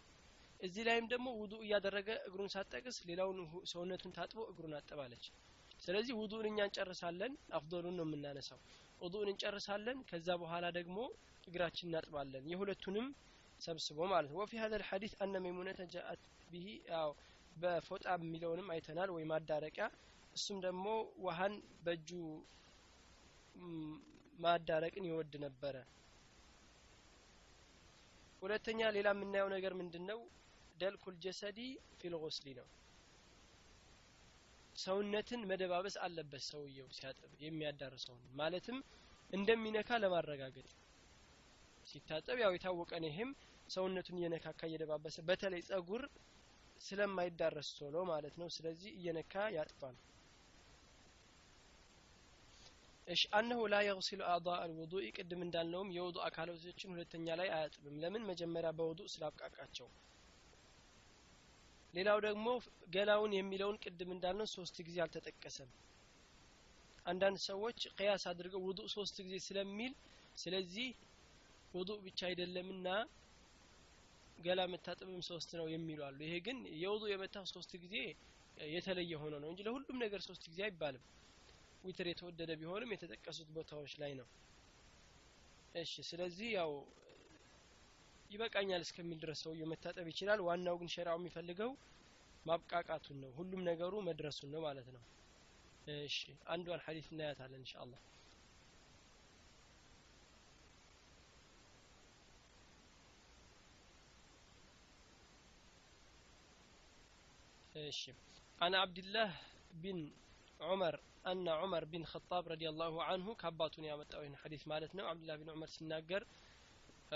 እዚህ 0.60 0.84
ላይም 0.88 1.06
ደግሞ 1.14 1.28
ውዱእ 1.40 1.62
እያደረገ 1.66 2.10
እግሩን 2.28 2.50
ሳጠቅስ 2.54 2.98
ሌላውን 3.10 3.40
ሰውነቱን 3.72 4.14
ታጥቦ 4.18 4.40
እግሩን 4.52 4.76
አጠባለች። 4.80 5.26
ስለዚህ 5.82 6.14
ውዱእን 6.20 6.48
እኛ 6.50 6.60
እንጨርሳለን 6.68 7.34
አፍዶሉን 7.58 7.96
ነው 8.00 8.06
የምናነሳው። 8.08 8.60
ውዱእን 9.02 9.30
እንጨርሳለን 9.34 9.98
ከዛ 10.10 10.28
በኋላ 10.42 10.66
ደግሞ 10.78 10.98
እግራችን 11.48 11.88
እናጥባለን 11.90 12.46
የሁለቱንም 12.52 13.08
ሰብስቦ 13.62 14.00
ማለት 14.14 14.30
ነው። 14.32 14.40
ወፊ 14.42 14.54
ሀዘል 14.62 14.84
ሐዲስ 14.90 15.14
አነ 15.24 15.36
መይሙነተ 15.46 15.82
ጃአት 15.94 16.22
ቢሂ 16.50 16.66
ያው 16.92 17.10
በፎጣ 17.56 18.06
የሚለውንም 18.18 18.68
አይተናል 18.74 19.10
ወይ 19.16 19.24
ማዳረቂያ 19.32 19.86
እሱም 20.36 20.58
ደግሞ 20.66 20.86
ውሃን 21.26 21.54
በእጁ 21.84 22.10
ማዳረቅን 24.40 25.06
ይወድ 25.10 25.34
ነበረ። 25.44 25.76
ሁለተኛ 28.42 28.80
ሌላ 28.96 29.10
የምናየው 29.16 29.50
ነገር 29.54 29.74
ምንድን 29.80 30.04
ነው 30.10 30.20
ደልኩል 30.76 31.16
ጀሰዲ 31.24 31.60
ፊል 32.00 32.16
ጉስሊ 32.24 32.48
ነው። 32.58 32.68
ሰውነትን 34.76 35.42
መደባበስ 35.50 35.96
አለበት 36.06 36.44
ሰውየው 36.50 36.88
ሲያጥብ 36.98 37.32
የሚያዳርሰውን 37.44 38.24
ማለትም 38.40 38.78
እንደሚነካ 39.34 40.00
ለማረጋገጥ 40.04 40.68
ሲታጠብ 41.88 42.38
ያው 42.44 42.52
የታወቀ 42.56 42.92
ነው። 43.02 43.10
ይሄም 43.12 43.32
ሰውነቱን 43.70 44.18
እየነካካ 44.20 44.62
እየደባበሰ 44.70 45.18
በተለይ 45.30 45.62
ጸጉር 45.70 46.04
ስለማይዳረስ 46.82 47.70
ቶሎ 47.78 47.96
ማለት 48.12 48.36
ነው። 48.42 48.50
ስለዚህ 48.56 48.92
እየነካ 48.98 49.34
ያጥፋል 49.58 49.96
እሺ 53.08 53.22
አነሁ 53.38 53.60
ላ 53.72 53.80
የግሲሉ 53.86 54.22
አዕዳ 54.28 54.48
አልውዱእ 54.62 55.08
ቅድም 55.18 55.42
እንዳልነውም 55.46 55.90
የውዱ 55.96 56.18
አካላቶችን 56.28 56.94
ሁለተኛ 56.94 57.28
ላይ 57.40 57.50
አያጥብም። 57.56 58.00
ለምን? 58.04 58.24
መጀመሪያ 58.30 58.70
በውዱ 58.78 59.00
ስላብቃቃቸው። 59.14 59.88
ሌላው 61.94 62.20
ደግሞ 62.26 62.48
ገላውን 62.94 63.34
የሚለውን 63.36 63.78
ቅድም 63.84 64.10
እንዳልነው 64.16 64.48
ሶስት 64.56 64.78
ጊዜ 64.88 64.98
አልተጠቀሰም። 65.06 65.70
አንዳንድ 67.06 67.40
ሰዎች 67.48 67.80
ቅያስ 67.96 68.24
አድርገው 68.32 68.62
ውዱ 68.68 68.80
ሶስት 68.96 69.18
ጊዜ 69.26 69.36
ስለሚል 69.48 69.94
ስለዚህ 70.38 70.88
ውዱ 71.74 71.92
ብቻ 72.06 72.20
አይደለምና 72.30 72.88
ገላ 74.38 74.62
መታጠብም 74.72 75.22
ሶስት 75.30 75.52
ነው 75.60 75.68
የሚሉ 75.74 76.00
አሉ። 76.08 76.20
ይሄ 76.28 76.36
ግን 76.48 76.58
የውዱ 76.82 77.04
የመታ 77.12 77.46
ሶስት 77.54 77.72
ጊዜ 77.84 77.96
የተለየ 78.58 79.14
ሆኖ 79.22 79.34
ነው 79.44 79.50
እንጂ 79.52 79.62
ለሁሉም 79.68 79.98
ነገር 80.04 80.22
ሶስት 80.28 80.44
ጊዜ 80.52 80.60
አይባልም። 80.68 81.04
ዊትር 81.86 82.08
የተወደደ 82.10 82.52
ቢሆንም 82.60 82.94
የተጠቀሱት 82.94 83.50
ቦታዎች 83.56 83.94
ላይ 84.02 84.12
ነው። 84.20 84.28
እሺ 85.76 85.94
ስለዚህ 86.10 86.50
ያው 86.58 86.72
ይበቃኛል 88.30 88.84
እስከሚል 88.86 89.18
ድረስ 89.24 89.40
ሰውየው 89.46 89.70
መታጠብ 89.72 90.06
ይችላል። 90.12 90.40
ዋናው 90.48 90.78
ግን 90.80 90.90
ሸሪዓው 90.94 91.20
የሚፈልገው 91.20 91.72
ማብቃቃቱን 92.46 93.18
ነው። 93.24 93.32
ሁሉም 93.38 93.62
ነገሩ 93.70 93.94
መድረሱን 94.08 94.52
ነው 94.56 94.62
ማለት 94.68 94.88
ነው። 94.96 95.04
እሺ 96.00 96.20
አንዷን 96.48 96.84
ሐዲስ 96.86 97.08
እናያታለን 97.12 97.62
ኢንሻአላህ። 97.62 98.02
እሺ 107.82 108.02
عن 108.62 108.74
عبد 108.82 109.07
الله 109.07 109.32
بن 109.82 110.00
عمر 110.60 110.96
أن 111.26 111.48
عمر 111.62 111.84
بن 111.92 112.04
الخطاب 112.12 112.44
رضي 112.54 112.75
الله 112.75 112.96
عنه 113.06 113.28
ከአባቱን 113.42 113.86
ያመጣው 113.90 114.22
ይህን 114.24 114.36
ሐዲስ 114.42 114.64
ማለት 114.72 114.92
ነው 114.98 115.06
አብዱላህ 115.12 115.38
ቢን 115.40 115.50
ዑመር 115.54 115.70
ሲናገር 115.76 116.24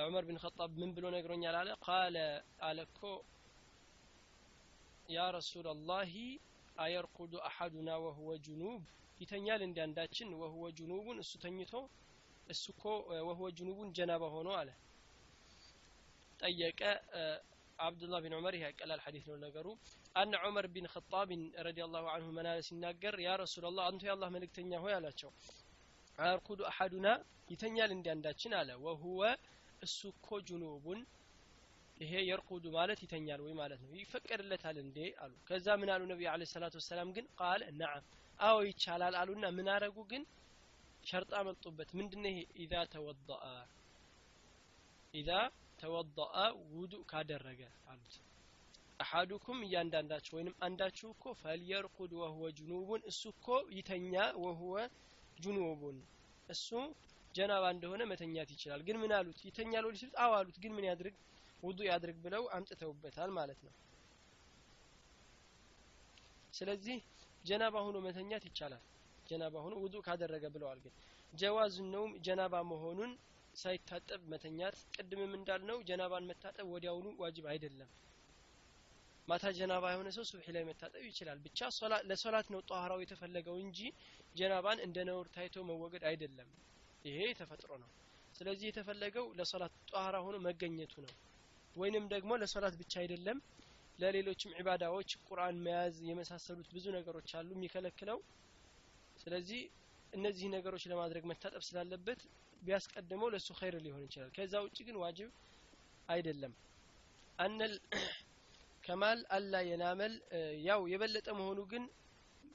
ዑመር 0.04 0.24
ቢን 0.28 0.40
ኸጣብ 0.44 0.72
ምን 0.82 0.92
ብሎ 0.96 1.06
ነግሮኛል 1.16 1.56
አለ 1.60 1.70
قال 1.86 2.16
አለ 2.68 2.80
እኮ 2.88 3.00
ያ 5.10 5.20
ረሱላላሂ 5.38 6.14
አየርቁዱ 6.78 7.34
አሐዱና 7.50 7.90
ወሁወ 8.04 8.32
ጁኑብ 8.46 8.82
ይተኛል 9.20 9.62
እንዲያንዳችን 9.68 10.30
ወሁወ 10.42 10.66
ጁኑቡን 10.78 11.18
እሱ 11.24 11.32
ተኝቶ 11.44 11.74
እሱ 12.48 12.66
እኮ 12.76 12.84
ወሁወ 13.30 13.48
ጁኑቡን 13.58 13.90
ጀናባ 13.98 14.24
ሆኖ 14.36 14.50
አለ 14.60 14.70
ጠየቀ 16.40 16.82
አብዱላህ 17.80 18.20
ቢን 18.24 18.34
ዑመር 18.38 18.54
ይህ 18.56 18.64
ያቀላል 18.66 19.02
ሐዲስ 19.04 19.24
ነው 19.30 19.38
ነገሩ 19.44 19.68
አነ 20.16 20.34
ዑመር 20.46 20.66
ቢን 20.74 20.88
ኸጣብን 20.94 21.44
ረዲየላሁ 21.68 22.06
አንሁ 22.14 22.28
መናለ 22.38 22.60
ሲናገር 22.68 23.16
ያ 23.26 23.36
ረሱላላህ 23.44 23.84
አንቱ 23.90 24.02
የአላህ 24.08 24.30
መልእክተኛ 24.36 24.72
ሆይ 24.84 24.94
አላቸው። 24.98 25.32
አያርኩዱ 26.18 26.60
አሐዱና 26.70 27.08
ይተኛል 27.50 27.92
እንዲያንዳችን 27.96 28.54
አለ። 28.60 28.70
ወሁወ 28.86 29.22
እሱ 29.82 30.00
እኮ 30.14 30.40
ጁኑቡን 30.48 31.02
ይሄ 31.98 32.14
የርቁዱ 32.28 32.66
ማለት 32.76 33.00
ይተኛል 33.06 33.42
ወይ 33.46 33.54
ማለት 33.60 33.80
ነው። 33.84 33.94
ይፈቀድለታል 34.02 34.78
እንዴ 34.84 34.98
አሉ። 35.24 35.34
ከዛ 35.48 35.68
ምን 35.82 35.90
አሉ 35.94 36.04
ነቢዩ 36.12 36.28
አለ 36.34 36.44
ሰላቱ 36.54 36.76
ወሰላም 36.82 37.10
ግን 37.18 37.26
ቃል 37.40 37.64
ነዓም 37.80 38.06
አዎ 38.40 38.58
ይቻላል 38.68 39.16
አሉና 39.22 39.46
ምን 39.56 39.68
አረጉ 39.74 39.98
ግን? 40.12 40.24
ሸርጣ 41.04 41.34
መጡበት። 41.48 41.90
ምንድነው 41.98 42.32
ይሄ? 42.32 42.40
ኢዛ 42.64 42.74
ተወضአ 42.94 43.42
ኢዛ 45.14 45.30
ተወضአ 45.80 46.36
ውዱእ 46.74 47.04
ካደረገ 47.12 47.62
አሉት 47.92 48.16
አሐዱኩም 49.00 49.60
እያንዳንዳችሁ 49.66 50.34
ወይንም 50.38 50.56
አንዳችሁ 50.66 51.10
እኮ 51.14 51.34
ፈልየርቁድ 51.42 52.14
ወህወ 52.22 52.42
ጁኑቡን 52.58 53.02
እሱ 53.12 53.22
እኮ 53.36 53.48
ይተኛ 53.78 54.14
ወህወ 54.44 54.74
ጁኑቡን 55.38 55.98
እሱ 56.50 56.68
ጀናባ 57.36 57.66
እንደሆነ 57.74 58.02
መተኛት 58.12 58.50
ይችላል። 58.54 58.82
ግን 58.88 58.98
ምን 59.02 59.12
አሉት? 59.18 59.40
ይተኛል 59.48 59.84
ወዲ 59.88 59.96
ሲሉት 60.02 60.16
አዎ 60.24 60.32
አሉት። 60.38 60.58
ግን 60.64 60.72
ምን 60.78 60.86
ያድርግ? 60.90 61.16
ውዱ 61.64 61.80
ያድርግ 61.90 62.18
ብለው 62.26 62.44
አምጥተውበታል 62.56 63.30
ማለት 63.38 63.60
ነው። 63.66 63.74
ስለዚህ 66.54 66.98
ጀናባ 67.44 67.76
ሆኖ 67.86 67.98
መተኛት 68.06 68.44
ይቻላል። 68.50 68.84
ጀናባ 69.28 69.56
ሆኖ 69.64 69.74
ውዱ 69.84 69.96
ካደረገ 70.08 70.46
ብለዋል 70.56 70.80
ግን 70.86 70.94
ጀዋዝ 71.34 71.76
ነውም 71.94 72.12
ጀናባ 72.26 72.56
መሆኑን 72.72 73.12
ሳይታጠብ 73.60 74.22
መተኛት 74.32 74.78
ቅድምም 74.96 75.34
እንዳልነው 75.38 75.78
ጀናባን 75.90 76.28
መታጠብ 76.30 76.68
ወዲያውኑ 76.74 77.08
ዋጅብ 77.22 77.46
አይደለም። 77.52 77.90
ማታ 79.28 79.46
ጀናባ 79.58 79.86
የሆነ 79.94 80.10
ሰው 80.16 80.24
ሱብሒ 80.30 80.48
ላይ 80.56 80.64
መታጠብ 80.70 81.04
ይችላል። 81.08 81.40
ብቻ 81.46 81.60
ለሶላት 82.10 82.48
ነው 82.54 82.62
ጧሃራው 82.70 83.02
የተፈለገው 83.04 83.58
እንጂ 83.64 83.80
ጀናባን 84.36 84.80
እንደ 84.86 84.98
ነውር 85.10 85.28
ታይቶ 85.36 85.64
መወገድ 85.70 86.04
አይደለም። 86.12 86.50
ይሄ 87.06 87.20
ተፈጥሮ 87.40 87.72
ነው። 87.84 87.90
ስለዚህ 88.36 88.68
የተፈለገው 88.70 89.26
ለሶላት 89.38 89.74
ጧሃራ 89.90 90.16
ሆኖ 90.26 90.38
መገኘቱ 90.48 90.94
ነው። 91.06 91.14
ወይንም 91.76 92.06
ደግሞ 92.14 92.32
ለሶላት 92.42 92.76
ብቻ 92.82 92.94
አይደለም 93.04 93.38
ለሌሎችም 94.00 94.54
ዒባዳዎች 94.60 95.10
ቁርአን 95.28 95.58
መያዝ 95.64 95.96
የመሳሰሉት 96.10 96.70
ብዙ 96.76 96.86
ነገሮች 96.98 97.30
አሉ 97.40 97.50
የሚከለክለው። 97.56 98.20
ስለዚህ 99.18 99.62
እነዚህ 100.14 100.48
ነገሮች 100.56 100.84
ለማድረግ 100.92 101.24
መታጠብ 101.32 101.64
ስላለበት 101.68 102.22
ቢያስቀድመው 102.62 103.30
ለሱ 103.34 103.48
ኸይር 103.60 103.76
ሊሆን 103.86 104.04
ይችላል። 104.08 104.32
ከዛ 104.36 104.54
ውጭ 104.66 104.78
ግን 104.88 104.98
ዋጅብ 105.04 105.30
አይደለም። 106.10 106.54
አነል 107.40 107.74
ከማል 108.84 109.20
አላ 109.36 109.54
የናመል 109.68 110.14
ያው 110.68 110.82
የበለጠ 110.92 111.28
መሆኑ 111.40 111.60
ግን 111.72 111.84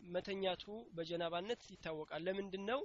መተኛቱ 0.09 0.65
በጀናባነት 0.97 1.63
ይታወቃል። 1.73 2.23
ለምንድን 2.27 2.65
ነው 2.71 2.81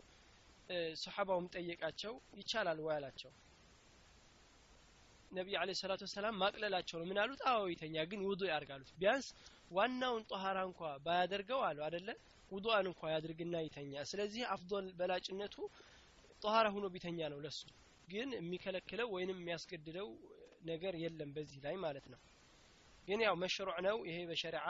ሰሓባውም 1.02 1.48
ጠየቃቸው 1.54 2.14
ይቻላል 2.40 2.80
ወይ 2.86 2.94
አላቸው። 2.98 3.32
ነቢይ 5.32 5.56
አለ 5.62 5.70
ሰላቱ 5.80 6.02
ወሰላም 6.08 6.38
ማቅለላቸው 6.42 6.98
ነው። 7.00 7.06
ምን 7.10 7.20
አሉት? 7.24 7.42
አዎ 7.52 7.62
ይተኛ 7.72 7.96
ግን 8.12 8.22
ውዱ 8.28 8.42
ያርጋሉት። 8.52 8.92
ቢያንስ 9.00 9.28
ዋናውን 9.72 10.24
ጧሃራ 10.30 10.58
እንኳ 10.70 10.80
ባያደርገው 11.06 11.60
አሉ 11.68 11.80
አደለ 11.88 12.10
ውዱአን 12.52 12.88
እንኳ 12.90 13.02
ያድርግና 13.14 13.56
ይተኛ። 13.66 13.94
ስለዚህ 14.12 14.44
አፍዶል 14.54 14.88
በላጭነቱ 15.00 15.56
ጧሃራ 16.42 16.68
ሁኖ 16.76 16.86
ቢተኛ 16.94 17.20
ነው 17.34 17.40
ለሱ። 17.46 17.62
ግን 18.08 18.30
የሚከለክለው 18.38 19.08
ወይንም 19.16 19.40
የሚያስገድደው 19.42 20.08
ነገር 20.66 20.94
የለም 21.02 21.30
በዚህ 21.36 21.60
ላይ 21.66 21.76
ማለት 21.84 22.06
ነው። 22.14 22.20
ግን 23.08 23.20
ያው 23.26 23.36
መሽሩዕ 23.44 23.78
ነው። 23.88 23.98
ይሄ 24.10 24.18
በሸሪዓ 24.30 24.66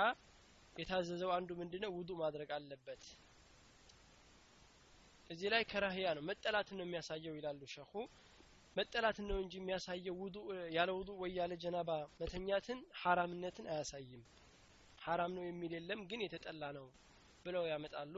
የታዘዘው 0.76 1.32
አንዱ 1.36 1.50
ምንድነው? 1.60 1.92
ውዱ 1.98 2.10
ማድረግ 2.22 2.50
አለበት። 2.58 3.04
እዚህ 5.30 5.48
ላይ 5.54 5.64
ከራህያ 5.72 6.08
ነው። 6.18 6.24
መጠላትን 6.30 6.78
ነው 6.80 6.86
የሚያሳየው 6.88 7.34
ይላሉ 7.40 7.62
ሸኹ። 7.74 7.92
መጠላትን 8.76 9.26
ነው 9.30 9.38
እንጂ 9.44 9.54
የሚያሳየው 9.60 10.16
ውዱ 10.22 10.36
ያለ 10.76 10.90
ውዱ 10.98 11.10
ወይ 11.22 11.32
ያለ 11.40 11.54
ጀናባ 11.64 11.90
መተኛትን 12.20 12.80
ሐራምነትን 13.02 13.66
አያሳይም። 13.74 14.24
ሐራም 15.00 15.32
ነው 15.38 15.44
የሚል 15.46 15.72
የለም 15.78 16.02
ግን 16.10 16.22
የተጠላ 16.26 16.64
ነው 16.78 16.88
ብለው 17.45 17.65
ያመጣሉ 17.73 18.15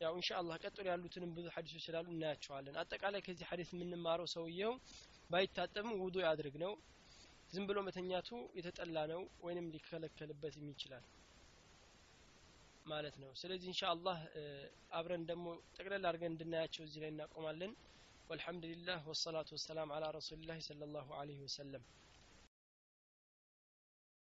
ያው 0.00 0.12
ኢንሻአላህ 0.20 0.56
ቀጥሎ 0.64 0.84
ያሉትንም 0.90 1.30
ብዙ 1.36 1.46
ሐዲሶች 1.56 1.82
ስላሉ 1.86 2.06
እናያቸዋለን 2.14 2.76
አጠቃላይ 2.82 3.20
ከዚህ 3.26 3.46
ሐዲስ 3.50 3.70
የምንማረው 3.74 4.28
ሰውየው 4.34 4.72
ባይታጠብም 5.30 5.98
ውዱ 6.04 6.16
ያድርግ 6.26 6.56
ነው 6.64 6.72
ዝም 7.50 7.64
ብሎ 7.68 7.78
መተኛቱ 7.88 8.30
የተጠላ 8.58 8.98
ነው 9.12 9.22
ወይንም 9.46 9.66
ሊከለከልበት 9.74 10.54
ይችላል 10.66 11.04
ማለት 12.86 13.16
ነው 13.22 13.30
ስለዚህ 13.40 13.68
ኢንሻአላህ 13.72 14.18
አብረን 14.98 15.24
ደግሞ 15.30 15.46
ጠቅለል 15.76 16.04
አድርገን 16.10 16.32
እንድናያቸው 16.34 16.84
እዚህ 16.88 17.00
ላይ 17.04 17.12
እናቆማለን 17.14 17.74
والحمد 18.30 18.64
لله 18.64 19.00
والصلاة 19.08 19.48
والسلام 19.52 19.88
على 19.92 20.06
رسول 20.10 20.38
الله 20.40 20.58
صلى 20.60 20.84
الله 20.84 21.06
عليه 21.14 21.40
وسلم 21.42 21.82